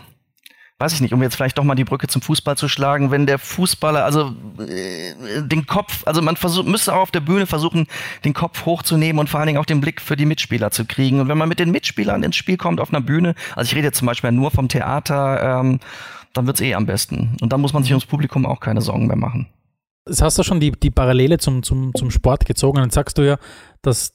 weiß 0.81 0.93
ich 0.93 1.01
nicht, 1.01 1.13
um 1.13 1.21
jetzt 1.21 1.35
vielleicht 1.35 1.59
doch 1.59 1.63
mal 1.63 1.75
die 1.75 1.83
Brücke 1.83 2.07
zum 2.07 2.23
Fußball 2.23 2.57
zu 2.57 2.67
schlagen, 2.67 3.11
wenn 3.11 3.27
der 3.27 3.37
Fußballer, 3.37 4.03
also 4.03 4.33
äh, 4.57 5.43
den 5.43 5.67
Kopf, 5.67 6.01
also 6.05 6.23
man 6.23 6.35
versucht, 6.35 6.67
müsste 6.67 6.93
auch 6.93 7.01
auf 7.01 7.11
der 7.11 7.19
Bühne 7.19 7.45
versuchen, 7.45 7.87
den 8.25 8.33
Kopf 8.33 8.65
hochzunehmen 8.65 9.19
und 9.19 9.29
vor 9.29 9.39
allen 9.39 9.47
Dingen 9.47 9.59
auch 9.59 9.65
den 9.65 9.79
Blick 9.79 10.01
für 10.01 10.15
die 10.15 10.25
Mitspieler 10.25 10.71
zu 10.71 10.85
kriegen. 10.85 11.19
Und 11.19 11.27
wenn 11.27 11.37
man 11.37 11.47
mit 11.47 11.59
den 11.59 11.69
Mitspielern 11.69 12.23
ins 12.23 12.35
Spiel 12.35 12.57
kommt 12.57 12.81
auf 12.81 12.89
einer 12.89 13.01
Bühne, 13.01 13.35
also 13.55 13.69
ich 13.69 13.75
rede 13.75 13.87
jetzt 13.87 13.99
zum 13.99 14.07
Beispiel 14.07 14.31
nur 14.31 14.49
vom 14.49 14.67
Theater, 14.67 15.59
ähm, 15.61 15.79
dann 16.33 16.47
wird's 16.47 16.61
eh 16.61 16.73
am 16.73 16.87
besten. 16.87 17.37
Und 17.41 17.53
dann 17.53 17.61
muss 17.61 17.73
man 17.73 17.83
sich 17.83 17.91
ums 17.91 18.05
Publikum 18.05 18.47
auch 18.47 18.59
keine 18.59 18.81
Sorgen 18.81 19.05
mehr 19.05 19.17
machen. 19.17 19.47
Das 20.05 20.21
hast 20.21 20.37
du 20.39 20.43
schon 20.43 20.59
die, 20.59 20.71
die 20.71 20.89
Parallele 20.89 21.37
zum, 21.37 21.63
zum, 21.63 21.93
zum 21.93 22.11
Sport 22.11 22.45
gezogen. 22.45 22.79
Dann 22.79 22.89
sagst 22.89 23.17
du 23.17 23.21
ja, 23.21 23.37
dass 23.81 24.13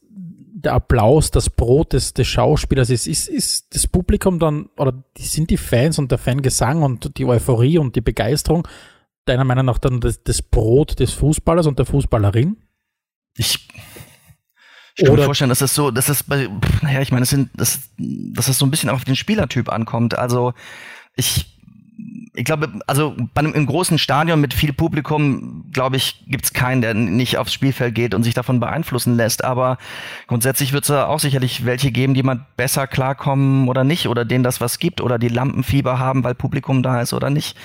der 0.66 0.72
Applaus, 0.72 1.30
das 1.30 1.50
Brot 1.50 1.92
des, 1.92 2.14
des 2.14 2.26
Schauspielers 2.26 2.90
ist, 2.90 3.06
ist, 3.06 3.28
ist 3.28 3.74
das 3.74 3.86
Publikum 3.86 4.38
dann, 4.38 4.70
oder 4.76 5.04
sind 5.16 5.50
die 5.50 5.58
Fans 5.58 5.98
und 5.98 6.10
der 6.10 6.18
Fangesang 6.18 6.82
und 6.82 7.18
die 7.18 7.26
Euphorie 7.26 7.78
und 7.78 7.94
die 7.94 8.00
Begeisterung 8.00 8.66
deiner 9.26 9.44
Meinung 9.44 9.66
nach 9.66 9.78
dann 9.78 10.00
das, 10.00 10.22
das 10.22 10.40
Brot 10.40 10.98
des 10.98 11.12
Fußballers 11.12 11.66
und 11.66 11.78
der 11.78 11.86
Fußballerin? 11.86 12.56
Ich, 13.36 13.68
ich 14.96 15.04
kann 15.04 15.14
mir 15.14 15.24
vorstellen, 15.24 15.50
dass 15.50 15.58
das 15.58 15.74
so, 15.74 15.90
dass 15.90 16.06
das 16.06 16.22
bei, 16.22 16.48
naja, 16.80 17.02
ich 17.02 17.10
meine, 17.10 17.22
das 17.22 17.30
sind, 17.30 17.50
dass, 17.54 17.90
dass 17.98 18.46
das 18.46 18.58
so 18.58 18.64
ein 18.64 18.70
bisschen 18.70 18.88
auf 18.88 19.04
den 19.04 19.16
Spielertyp 19.16 19.68
ankommt. 19.68 20.18
Also 20.18 20.54
ich, 21.16 21.55
ich 22.36 22.44
glaube, 22.44 22.80
also 22.86 23.16
bei 23.32 23.38
einem 23.38 23.54
im 23.54 23.64
großen 23.64 23.98
Stadion 23.98 24.40
mit 24.40 24.52
viel 24.52 24.74
Publikum, 24.74 25.64
glaube 25.72 25.96
ich, 25.96 26.22
gibt's 26.26 26.52
keinen, 26.52 26.82
der 26.82 26.92
nicht 26.92 27.38
aufs 27.38 27.54
Spielfeld 27.54 27.94
geht 27.94 28.14
und 28.14 28.24
sich 28.24 28.34
davon 28.34 28.60
beeinflussen 28.60 29.16
lässt. 29.16 29.42
Aber 29.42 29.78
grundsätzlich 30.26 30.74
wird 30.74 30.84
es 30.84 30.90
auch 30.90 31.18
sicherlich 31.18 31.64
welche 31.64 31.90
geben, 31.90 32.12
die 32.12 32.22
mal 32.22 32.44
besser 32.56 32.86
klarkommen 32.86 33.68
oder 33.68 33.84
nicht, 33.84 34.06
oder 34.08 34.26
denen 34.26 34.44
das 34.44 34.60
was 34.60 34.78
gibt, 34.78 35.00
oder 35.00 35.18
die 35.18 35.28
Lampenfieber 35.28 35.98
haben, 35.98 36.24
weil 36.24 36.34
Publikum 36.34 36.82
da 36.82 37.00
ist 37.00 37.14
oder 37.14 37.30
nicht. 37.30 37.56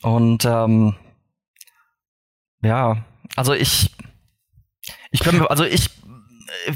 Und 0.00 0.46
ähm, 0.46 0.94
ja, 2.62 3.04
also 3.36 3.52
ich, 3.52 3.94
ich 5.10 5.20
glaube, 5.20 5.50
also 5.50 5.64
ich, 5.64 5.90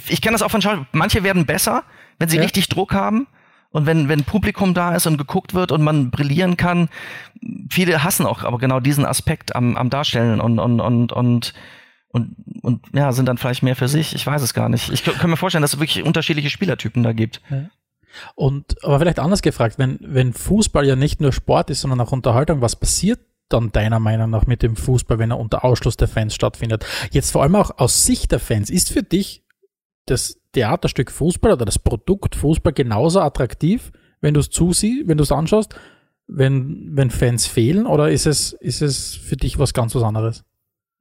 ich 0.08 0.20
kenne 0.20 0.34
das 0.34 0.42
auch 0.42 0.50
von 0.50 0.60
Schauspielern. 0.60 0.86
Manche 0.92 1.22
werden 1.22 1.46
besser, 1.46 1.84
wenn 2.18 2.28
sie 2.28 2.36
ja. 2.36 2.42
richtig 2.42 2.68
Druck 2.68 2.92
haben. 2.92 3.26
Und 3.72 3.86
wenn, 3.86 4.08
wenn 4.08 4.24
Publikum 4.24 4.74
da 4.74 4.94
ist 4.94 5.06
und 5.06 5.16
geguckt 5.16 5.54
wird 5.54 5.72
und 5.72 5.82
man 5.82 6.10
brillieren 6.10 6.56
kann, 6.56 6.88
viele 7.70 8.04
hassen 8.04 8.26
auch 8.26 8.44
aber 8.44 8.58
genau 8.58 8.80
diesen 8.80 9.06
Aspekt 9.06 9.56
am, 9.56 9.76
am 9.76 9.90
Darstellen 9.90 10.40
und, 10.40 10.58
und, 10.58 10.80
und, 10.80 11.12
und, 11.12 11.54
und, 12.08 12.36
und 12.60 12.82
ja, 12.92 13.12
sind 13.12 13.26
dann 13.26 13.38
vielleicht 13.38 13.62
mehr 13.62 13.76
für 13.76 13.88
sich. 13.88 14.14
Ich 14.14 14.26
weiß 14.26 14.42
es 14.42 14.52
gar 14.52 14.68
nicht. 14.68 14.90
Ich 14.90 15.02
kann 15.04 15.30
mir 15.30 15.38
vorstellen, 15.38 15.62
dass 15.62 15.72
es 15.72 15.80
wirklich 15.80 16.04
unterschiedliche 16.04 16.50
Spielertypen 16.50 17.02
da 17.02 17.12
gibt. 17.12 17.40
Und 18.34 18.84
aber 18.84 18.98
vielleicht 18.98 19.18
anders 19.18 19.40
gefragt, 19.40 19.78
wenn, 19.78 19.98
wenn 20.02 20.34
Fußball 20.34 20.86
ja 20.86 20.96
nicht 20.96 21.22
nur 21.22 21.32
Sport 21.32 21.70
ist, 21.70 21.80
sondern 21.80 22.00
auch 22.00 22.12
Unterhaltung, 22.12 22.60
was 22.60 22.76
passiert 22.76 23.20
dann 23.48 23.72
deiner 23.72 24.00
Meinung 24.00 24.28
nach 24.28 24.46
mit 24.46 24.62
dem 24.62 24.76
Fußball, 24.76 25.18
wenn 25.18 25.30
er 25.30 25.38
unter 25.38 25.64
Ausschluss 25.64 25.96
der 25.96 26.08
Fans 26.08 26.34
stattfindet? 26.34 26.84
Jetzt 27.10 27.30
vor 27.30 27.42
allem 27.42 27.56
auch 27.56 27.78
aus 27.78 28.04
Sicht 28.04 28.32
der 28.32 28.40
Fans. 28.40 28.68
Ist 28.68 28.92
für 28.92 29.02
dich 29.02 29.44
das 30.04 30.41
Theaterstück 30.52 31.10
Fußball 31.10 31.52
oder 31.52 31.64
das 31.64 31.78
Produkt 31.78 32.36
Fußball 32.36 32.72
genauso 32.72 33.20
attraktiv, 33.20 33.92
wenn 34.20 34.34
du 34.34 34.40
es 34.40 34.50
zusiehst, 34.50 35.08
wenn 35.08 35.18
du 35.18 35.22
es 35.22 35.32
anschaust, 35.32 35.74
wenn, 36.26 36.90
wenn 36.92 37.10
Fans 37.10 37.46
fehlen, 37.46 37.86
oder 37.86 38.10
ist 38.10 38.26
es, 38.26 38.52
ist 38.52 38.82
es 38.82 39.14
für 39.14 39.36
dich 39.36 39.58
was 39.58 39.74
ganz 39.74 39.94
was 39.94 40.02
anderes? 40.02 40.44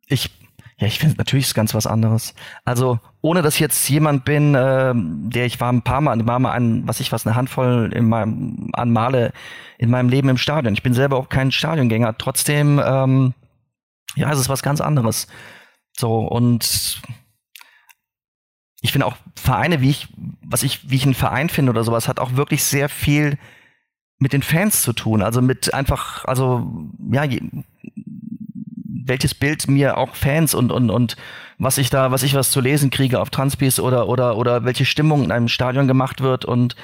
Ich, 0.08 0.30
ja, 0.78 0.88
ich 0.88 1.00
finde 1.00 1.16
natürlich 1.18 1.46
ist 1.46 1.54
ganz 1.54 1.74
was 1.74 1.88
anderes. 1.88 2.34
Also, 2.66 3.00
ohne 3.22 3.42
dass 3.42 3.56
ich 3.56 3.60
jetzt 3.60 3.88
jemand 3.88 4.26
bin, 4.26 4.56
äh, 4.56 4.94
der 4.96 5.46
ich 5.46 5.60
war 5.60 5.72
ein 5.72 5.84
paar 5.84 6.02
Mal, 6.02 6.26
war 6.26 6.40
mal 6.40 6.52
ein, 6.52 6.88
was 6.88 7.00
ich 7.00 7.12
was, 7.12 7.26
eine 7.26 7.36
Handvoll 7.36 7.92
in 7.94 8.10
meinem, 8.10 8.72
an 8.74 8.92
Male 8.92 9.32
in 9.78 9.90
meinem 9.90 10.10
Leben 10.10 10.30
im 10.30 10.38
Stadion. 10.38 10.74
Ich 10.74 10.84
bin 10.84 10.94
selber 10.94 11.18
auch 11.18 11.30
kein 11.30 11.52
Stadiongänger. 11.52 12.18
Trotzdem, 12.18 12.82
ähm, 12.84 13.34
ja, 14.16 14.32
es 14.32 14.40
ist 14.40 14.50
was 14.50 14.64
ganz 14.64 14.82
anderes. 14.82 15.28
So, 15.98 16.20
und 16.20 17.02
ich 18.82 18.92
finde 18.92 19.06
auch 19.06 19.16
Vereine, 19.36 19.82
wie 19.82 19.92
ich, 19.92 20.08
was 20.44 20.64
ich, 20.64 20.90
wie 20.90 20.96
ich 20.96 21.06
einen 21.06 21.14
Verein 21.14 21.50
finde 21.50 21.70
oder 21.70 21.84
sowas, 21.84 22.08
hat 22.08 22.20
auch 22.20 22.36
wirklich 22.36 22.64
sehr 22.64 22.90
viel 22.90 23.38
mit 24.18 24.34
den 24.34 24.44
Fans 24.44 24.82
zu 24.82 24.94
tun. 24.94 25.22
Also 25.22 25.42
mit 25.42 25.74
einfach, 25.74 26.26
also, 26.26 26.90
ja, 27.12 27.24
je, 27.24 27.42
welches 29.04 29.36
Bild 29.36 29.68
mir 29.68 29.98
auch 29.98 30.16
Fans 30.16 30.54
und, 30.54 30.72
und, 30.72 30.90
und 30.90 31.16
was 31.58 31.78
ich 31.78 31.90
da, 31.92 32.12
was 32.12 32.24
ich 32.24 32.34
was 32.34 32.52
zu 32.52 32.60
lesen 32.60 32.90
kriege 32.90 33.20
auf 33.20 33.30
Transpis 33.30 33.80
oder, 33.80 34.08
oder, 34.08 34.36
oder 34.38 34.64
welche 34.64 34.86
Stimmung 34.86 35.24
in 35.24 35.32
einem 35.32 35.48
Stadion 35.48 35.88
gemacht 35.88 36.22
wird 36.22 36.46
und 36.46 36.76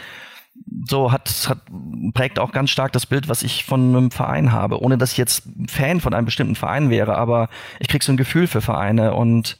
so 0.88 1.12
hat, 1.12 1.30
hat, 1.50 1.60
prägt 2.13 2.39
auch 2.39 2.51
ganz 2.51 2.70
stark 2.70 2.92
das 2.92 3.06
Bild, 3.06 3.30
was 3.30 3.44
ich 3.44 3.66
von 3.66 3.96
einem 3.96 4.12
Verein 4.12 4.51
habe, 4.51 4.82
ohne 4.82 4.98
dass 4.98 5.12
ich 5.12 5.18
jetzt 5.18 5.44
Fan 5.68 6.00
von 6.00 6.13
einem 6.13 6.25
bestimmten 6.25 6.56
Verein 6.56 6.89
wäre, 6.89 7.18
aber 7.18 7.50
ich 7.80 7.88
krieg 7.88 8.04
so 8.04 8.12
ein 8.12 8.18
Gefühl 8.18 8.48
für 8.48 8.62
Vereine 8.62 9.13
und 9.13 9.58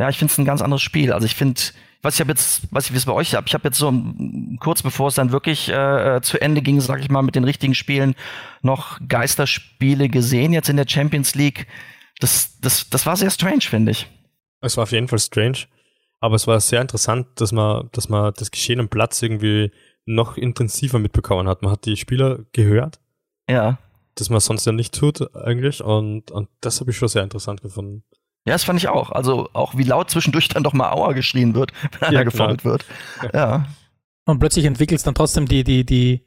ja, 0.00 0.08
ich 0.08 0.16
finde 0.16 0.32
es 0.32 0.38
ein 0.38 0.46
ganz 0.46 0.62
anderes 0.62 0.80
Spiel. 0.80 1.12
Also 1.12 1.26
ich 1.26 1.34
finde, 1.34 1.60
was 2.00 2.14
ich 2.14 2.20
habe 2.20 2.30
jetzt, 2.30 2.62
was 2.70 2.86
ich 2.86 2.92
wie 2.94 2.96
es 2.96 3.04
bei 3.04 3.12
euch 3.12 3.34
habe, 3.34 3.46
ich 3.46 3.52
habe 3.52 3.68
jetzt 3.68 3.76
so 3.76 3.92
kurz 4.58 4.82
bevor 4.82 5.08
es 5.08 5.14
dann 5.14 5.30
wirklich 5.30 5.68
äh, 5.68 6.20
zu 6.22 6.40
Ende 6.40 6.62
ging, 6.62 6.80
sag 6.80 7.00
ich 7.00 7.10
mal, 7.10 7.20
mit 7.20 7.34
den 7.34 7.44
richtigen 7.44 7.74
Spielen 7.74 8.14
noch 8.62 8.98
Geisterspiele 9.06 10.08
gesehen 10.08 10.54
jetzt 10.54 10.70
in 10.70 10.78
der 10.78 10.88
Champions 10.88 11.34
League. 11.34 11.66
Das, 12.18 12.58
das, 12.62 12.88
das 12.88 13.04
war 13.04 13.14
sehr 13.16 13.30
strange, 13.30 13.60
finde 13.60 13.92
ich. 13.92 14.06
Es 14.62 14.78
war 14.78 14.84
auf 14.84 14.92
jeden 14.92 15.08
Fall 15.08 15.18
strange, 15.18 15.66
aber 16.20 16.36
es 16.36 16.46
war 16.46 16.58
sehr 16.60 16.80
interessant, 16.80 17.26
dass 17.34 17.52
man, 17.52 17.90
dass 17.92 18.08
man 18.08 18.32
das 18.38 18.50
Geschehen 18.50 18.80
am 18.80 18.88
Platz 18.88 19.20
irgendwie 19.20 19.70
noch 20.06 20.38
intensiver 20.38 20.98
mitbekommen 20.98 21.46
hat. 21.46 21.60
Man 21.60 21.72
hat 21.72 21.84
die 21.84 21.96
Spieler 21.96 22.40
gehört. 22.52 23.00
Ja. 23.50 23.78
Das 24.14 24.30
man 24.30 24.40
sonst 24.40 24.64
ja 24.64 24.72
nicht 24.72 24.94
tut 24.94 25.34
eigentlich 25.36 25.82
und, 25.84 26.30
und 26.30 26.48
das 26.62 26.80
habe 26.80 26.90
ich 26.90 26.96
schon 26.96 27.08
sehr 27.08 27.22
interessant 27.22 27.60
gefunden. 27.60 28.02
Ja, 28.50 28.54
das 28.56 28.64
fand 28.64 28.80
ich 28.80 28.88
auch. 28.88 29.12
Also 29.12 29.48
auch 29.52 29.76
wie 29.76 29.84
laut 29.84 30.10
zwischendurch 30.10 30.48
dann 30.48 30.64
doch 30.64 30.72
mal 30.72 30.90
Aua 30.90 31.12
geschrien 31.12 31.54
wird, 31.54 31.72
wenn 32.00 32.08
einer 32.08 32.18
ja, 32.18 32.24
gefault 32.24 32.64
wird. 32.64 32.84
Ja. 33.32 33.68
Und 34.24 34.40
plötzlich 34.40 34.64
entwickelt 34.64 34.98
es 34.98 35.04
dann 35.04 35.14
trotzdem 35.14 35.46
die, 35.46 35.62
die, 35.62 35.86
die, 35.86 36.24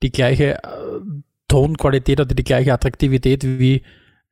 die 0.00 0.12
gleiche 0.12 0.62
äh, 0.62 1.00
Tonqualität 1.48 2.20
oder 2.20 2.32
die 2.32 2.44
gleiche 2.44 2.72
Attraktivität 2.72 3.42
wie 3.42 3.82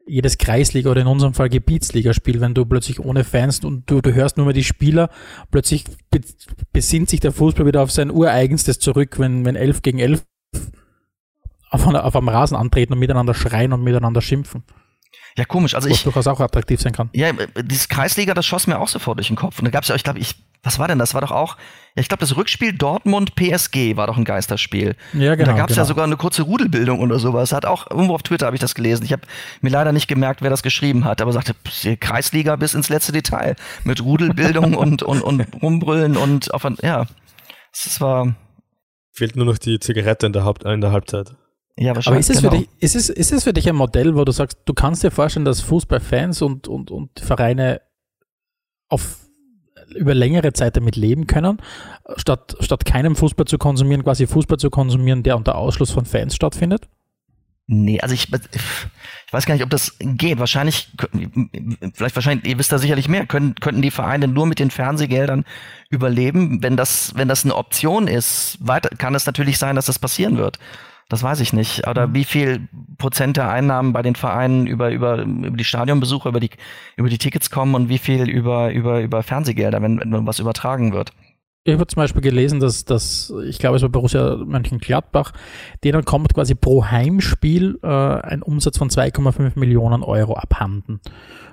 jedes 0.07 0.39
Kreisliga 0.39 0.89
oder 0.89 1.01
in 1.01 1.09
unserem 1.09 1.35
Fall 1.35 1.49
Gebietsligaspiel, 1.49 2.41
wenn 2.41 2.55
du 2.55 2.65
plötzlich 2.65 3.01
ohne 3.01 3.25
Fans 3.25 3.65
und 3.65 3.91
du, 3.91 4.01
du 4.01 4.15
hörst 4.15 4.37
nur 4.37 4.47
mehr 4.47 4.53
die 4.53 4.63
Spieler, 4.63 5.11
plötzlich 5.51 5.85
be 6.13 6.21
besinnt 6.73 7.11
sich 7.11 7.19
der 7.19 7.33
Fußball 7.33 7.67
wieder 7.67 7.83
auf 7.83 7.91
sein 7.91 8.13
Ureigenstes 8.13 8.79
zurück, 8.79 9.19
wenn, 9.19 9.45
wenn 9.45 9.57
elf 9.57 9.83
gegen 9.83 9.99
elf 9.99 10.25
auf, 11.71 11.85
auf 11.85 12.15
einem 12.15 12.29
Rasen 12.29 12.57
antreten 12.57 12.93
und 12.93 13.01
miteinander 13.01 13.35
schreien 13.35 13.73
und 13.73 13.83
miteinander 13.83 14.23
schimpfen. 14.23 14.63
Ja, 15.37 15.45
komisch. 15.45 15.75
Also 15.75 15.91
Was 15.91 15.99
ich, 15.99 16.03
durchaus 16.03 16.27
auch 16.27 16.41
attraktiv 16.41 16.81
sein 16.81 16.93
kann. 16.93 17.11
ja, 17.13 17.31
dieses 17.63 17.89
Kreisliga, 17.89 18.33
das 18.33 18.47
schoss 18.47 18.67
mir 18.67 18.79
auch 18.79 18.89
sofort 18.89 19.19
durch 19.19 19.27
den 19.27 19.37
Kopf. 19.37 19.59
Und 19.59 19.67
da 19.67 19.71
gab's 19.71 19.89
ja, 19.89 19.95
ich 19.95 20.03
glaube, 20.03 20.19
ich, 20.19 20.35
was 20.63 20.79
war 20.79 20.89
denn 20.89 20.99
das? 20.99 21.13
War 21.13 21.21
doch 21.21 21.31
auch, 21.31 21.57
ja, 21.95 22.01
ich 22.01 22.09
glaube, 22.09 22.21
das 22.21 22.37
Rückspiel 22.37 22.73
Dortmund 22.73 23.37
PSG 23.37 23.97
war 23.97 24.07
doch 24.07 24.17
ein 24.17 24.25
Geisterspiel. 24.25 24.97
Ja, 25.13 25.33
Und 25.33 25.39
genau. 25.39 25.51
da 25.51 25.57
gab's 25.59 25.75
genau. 25.75 25.83
ja 25.83 25.85
sogar 25.85 26.05
eine 26.05 26.17
kurze 26.17 26.43
Rudelbildung 26.43 27.01
oder 27.01 27.19
sowas. 27.19 27.53
Hat 27.53 27.67
auch 27.67 27.91
irgendwo 27.91 28.15
auf 28.15 28.23
Twitter 28.23 28.47
habe 28.47 28.57
ich 28.57 28.61
das 28.61 28.75
gelesen. 28.75 29.05
Ich 29.05 29.13
habe 29.13 29.23
mir 29.61 29.71
leider 29.71 29.93
nicht 29.93 30.09
gemerkt, 30.09 30.41
wer 30.41 30.51
das 30.51 30.63
geschrieben 30.63 31.05
hat, 31.05 31.21
aber 31.21 31.33
sagte 31.33 31.55
pss, 31.55 31.99
Kreisliga 32.01 32.57
bis 32.57 32.73
ins 32.73 32.89
letzte 32.89 33.13
Detail 33.13 33.57
mit 33.85 34.03
Rudelbildung 34.03 34.75
und 34.77 35.03
und 35.03 35.23
und 35.23 35.47
rumbrüllen 35.63 36.17
und 36.17 36.53
auf 36.55 36.65
ein, 36.65 36.79
ja. 36.83 37.07
Das 37.85 38.01
war 38.01 38.35
Fehlt 39.13 39.37
nur 39.37 39.47
noch 39.47 39.57
die 39.59 39.79
Zigarette 39.81 40.27
in 40.27 40.33
der, 40.35 40.45
Haupt 40.45 40.65
in 40.65 40.81
der 40.83 40.93
Halbzeit. 40.93 41.35
Ja 41.79 41.91
Aber 41.91 41.97
wahrscheinlich 41.97 42.21
ist 42.21 42.31
es, 42.31 42.43
genau. 42.43 42.53
für 42.53 42.59
dich, 42.59 42.69
ist, 42.81 42.97
es, 42.97 43.09
ist 43.09 43.33
es 43.33 43.45
für 43.45 43.53
dich 43.53 43.69
ein 43.69 43.77
Modell, 43.77 44.15
wo 44.17 44.25
du 44.25 44.33
sagst, 44.33 44.59
du 44.65 44.75
kannst 44.75 45.03
dir 45.03 45.11
vorstellen, 45.11 45.45
dass 45.45 45.61
Fußballfans 45.61 46.43
und, 46.43 46.69
und, 46.69 46.91
und 46.91 47.21
Vereine 47.21 47.81
auf, 48.89 49.19
über 49.95 50.15
längere 50.15 50.53
Zeit 50.53 50.77
damit 50.77 50.97
leben 50.97 51.27
können, 51.27 51.59
statt, 52.17 52.57
statt 52.61 52.85
keinem 52.85 53.17
Fußball 53.17 53.47
zu 53.47 53.59
konsumieren, 53.59 54.05
quasi 54.05 54.27
Fußball 54.27 54.59
zu 54.59 54.71
konsumieren, 54.71 55.23
der 55.23 55.37
unter 55.37 55.57
Ausschluss 55.57 55.91
von 55.91 56.05
Fans 56.05 56.35
stattfindet? 56.35 56.89
Nee, 57.69 58.01
also 58.01 58.15
ich, 58.15 58.33
ich 58.33 59.33
weiß 59.33 59.45
gar 59.45 59.55
nicht, 59.55 59.65
ob 59.65 59.71
das 59.71 59.97
geht. 59.99 60.39
Wahrscheinlich, 60.39 60.89
vielleicht 61.95 62.15
wahrscheinlich, 62.15 62.47
ihr 62.47 62.59
wisst 62.61 62.71
da 62.71 62.79
sicherlich 62.79 63.09
mehr, 63.09 63.27
können, 63.27 63.57
könnten 63.57 63.83
die 63.83 63.91
Vereine 63.91 64.29
nur 64.29 64.47
mit 64.47 64.61
den 64.61 64.71
Fernsehgeldern 64.71 65.45
überleben. 65.91 66.63
Wenn 66.63 66.77
das, 66.77 67.17
wenn 67.17 67.27
das 67.27 67.45
eine 67.45 67.57
Option 67.57 68.07
ist, 68.07 68.59
weiter, 68.61 68.91
kann 68.91 69.17
es 69.17 69.27
natürlich 69.27 69.59
sein, 69.59 69.75
dass 69.75 69.87
das 69.87 69.99
passieren 69.99 70.37
wird. 70.37 70.61
Das 71.09 71.23
weiß 71.23 71.41
ich 71.41 71.53
nicht. 71.53 71.87
Oder 71.87 72.15
wie 72.15 72.25
viel 72.25 72.69
Prozent 72.99 73.37
der 73.37 73.51
Einnahmen 73.51 73.93
bei 73.93 74.03
den 74.03 74.17
Vereinen 74.17 74.67
über, 74.67 74.91
über, 74.91 75.23
über 75.23 75.57
die 75.57 75.65
Stadionbesucher, 75.65 76.31
über 76.31 76.41
die, 76.41 76.51
über 76.97 77.09
die 77.09 77.19
Tickets 77.19 77.51
kommen 77.51 77.75
und 77.75 77.89
wie 77.89 77.99
viel 77.99 78.29
über, 78.29 78.73
über, 78.73 79.01
über 79.01 79.23
Fernsehgelder, 79.23 79.83
wenn, 79.83 80.01
wenn 80.01 80.27
was 80.27 80.41
übertragen 80.41 80.93
wird. 80.93 81.13
Ich 81.67 81.75
habe 81.75 81.87
zum 81.89 82.01
Beispiel 82.01 82.23
gelesen, 82.23 82.61
dass, 82.61 82.85
dass 82.85 83.33
ich 83.45 83.59
glaube, 83.59 83.77
es 83.77 83.83
war 83.83 83.89
Borussia 83.89 84.37
Mönchengladbach, 84.37 85.33
denen 85.83 86.05
kommt 86.05 86.33
quasi 86.33 86.55
pro 86.55 86.85
Heimspiel 86.85 87.81
äh, 87.83 87.87
ein 87.89 88.43
Umsatz 88.43 88.79
von 88.79 88.89
2,5 88.89 89.59
Millionen 89.59 90.05
Euro 90.05 90.35
abhanden. 90.35 91.01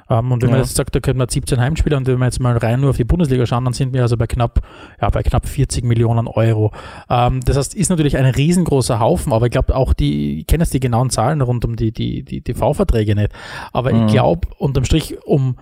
Ähm, 0.09 0.31
und 0.31 0.41
wenn 0.41 0.49
man 0.49 0.59
Ja. 0.59 0.63
jetzt 0.65 0.75
sagt, 0.75 0.95
da 0.95 0.99
könnte 0.99 1.17
man 1.17 1.29
17 1.29 1.59
Heimspiele 1.59 1.95
und 1.97 2.07
wenn 2.07 2.17
wir 2.19 2.25
jetzt 2.25 2.39
mal 2.39 2.57
rein 2.57 2.81
nur 2.81 2.89
auf 2.91 2.97
die 2.97 3.03
Bundesliga 3.03 3.45
schauen, 3.45 3.63
dann 3.65 3.73
sind 3.73 3.93
wir 3.93 4.01
also 4.01 4.17
bei 4.17 4.27
knapp, 4.27 4.61
ja, 5.01 5.09
bei 5.09 5.23
knapp 5.23 5.47
40 5.47 5.83
Millionen 5.85 6.27
Euro. 6.27 6.71
Ähm, 7.09 7.39
das 7.45 7.57
heißt, 7.57 7.75
ist 7.75 7.89
natürlich 7.89 8.17
ein 8.17 8.25
riesengroßer 8.25 8.99
Haufen, 8.99 9.31
aber 9.33 9.45
ich 9.47 9.51
glaube 9.51 9.75
auch 9.75 9.93
die, 9.93 10.39
ich 10.39 10.47
kenne 10.47 10.63
jetzt 10.63 10.73
die 10.73 10.79
genauen 10.79 11.09
Zahlen 11.09 11.41
rund 11.41 11.65
um 11.65 11.75
die, 11.75 11.91
die, 11.91 12.23
die 12.23 12.41
TV-Verträge 12.41 13.15
nicht. 13.15 13.31
Aber 13.71 13.93
Mhm. 13.93 14.07
ich 14.07 14.13
glaube, 14.13 14.47
unterm 14.57 14.85
Strich, 14.85 15.17
um 15.25 15.57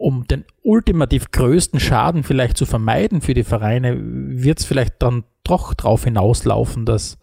um 0.00 0.28
den 0.28 0.44
ultimativ 0.62 1.32
größten 1.32 1.80
Schaden 1.80 2.22
vielleicht 2.22 2.56
zu 2.56 2.66
vermeiden 2.66 3.20
für 3.20 3.34
die 3.34 3.42
Vereine, 3.42 3.96
wird 3.98 4.60
es 4.60 4.64
vielleicht 4.64 5.02
dann 5.02 5.24
doch 5.42 5.74
darauf 5.74 6.04
hinauslaufen, 6.04 6.86
dass, 6.86 7.18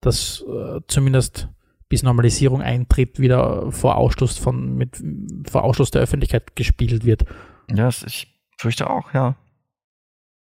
dass 0.00 0.44
äh, 0.48 0.78
zumindest 0.86 1.48
bis 1.92 2.02
Normalisierung 2.02 2.62
eintritt, 2.62 3.18
wieder 3.18 3.70
vor 3.70 3.96
Ausschluss 3.96 4.38
von 4.38 4.76
mit 4.76 4.98
vor 5.46 5.62
Ausschluss 5.62 5.90
der 5.90 6.00
Öffentlichkeit 6.00 6.56
gespielt 6.56 7.04
wird. 7.04 7.26
Ja, 7.68 7.84
das- 7.84 8.02
ich 8.04 8.34
fürchte 8.56 8.88
auch, 8.88 9.12
ja. 9.12 9.36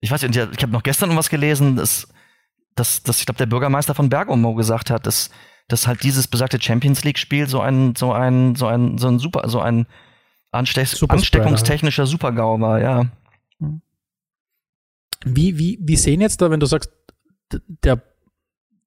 Ich 0.01 0.11
weiß 0.11 0.23
nicht, 0.23 0.35
ich 0.37 0.63
habe 0.63 0.73
noch 0.73 0.83
gestern 0.83 1.11
noch 1.11 1.17
was 1.17 1.29
gelesen, 1.29 1.77
dass, 1.77 2.09
dass, 2.77 3.03
dass 3.03 3.19
ich 3.21 3.27
glaube, 3.27 3.37
der 3.37 3.45
Bürgermeister 3.47 3.95
von 3.95 4.09
Bergamo 4.09 4.55
gesagt 4.55 4.89
hat, 4.89 5.07
dass, 5.07 5.29
dass 5.69 5.87
halt 5.87 6.03
dieses 6.03 6.29
besagte 6.29 6.59
Champions 6.63 7.05
League-Spiel 7.05 7.47
so 7.47 7.61
ein, 7.61 7.95
so 7.95 8.13
ein, 8.13 8.55
so 8.55 8.67
ein, 8.67 8.97
so 8.97 9.09
ein 9.09 9.19
super, 9.19 9.47
so 9.51 9.61
ein 9.61 9.87
Ansteck 10.51 10.87
Superspreader, 10.87 11.17
ansteckungstechnischer 11.45 12.07
Supergau 12.07 12.59
war, 12.59 12.81
ja. 12.81 13.07
Wie, 15.27 15.59
wie, 15.59 15.79
wie 15.83 15.97
sehen 15.97 16.23
jetzt 16.23 16.41
da, 16.41 16.51
wenn 16.51 16.61
du 16.61 16.67
sagst, 16.67 16.91
der, 17.53 18.03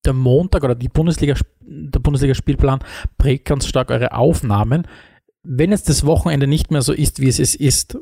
der 0.08 0.14
Montag 0.14 0.64
oder 0.64 0.76
die 0.76 0.90
Bundesliga, 0.90 1.36
der 1.62 2.00
Bundesliga-Spielplan 2.00 2.80
prägt 3.18 3.46
ganz 3.46 3.68
stark 3.68 3.92
eure 3.92 4.14
Aufnahmen. 4.14 4.88
Wenn 5.44 5.72
jetzt 5.72 5.90
das 5.90 6.06
Wochenende 6.06 6.48
nicht 6.48 6.72
mehr 6.72 6.82
so 6.82 6.94
ist, 6.94 7.20
wie 7.20 7.28
es 7.28 7.40
es 7.40 7.56
ist, 7.56 7.98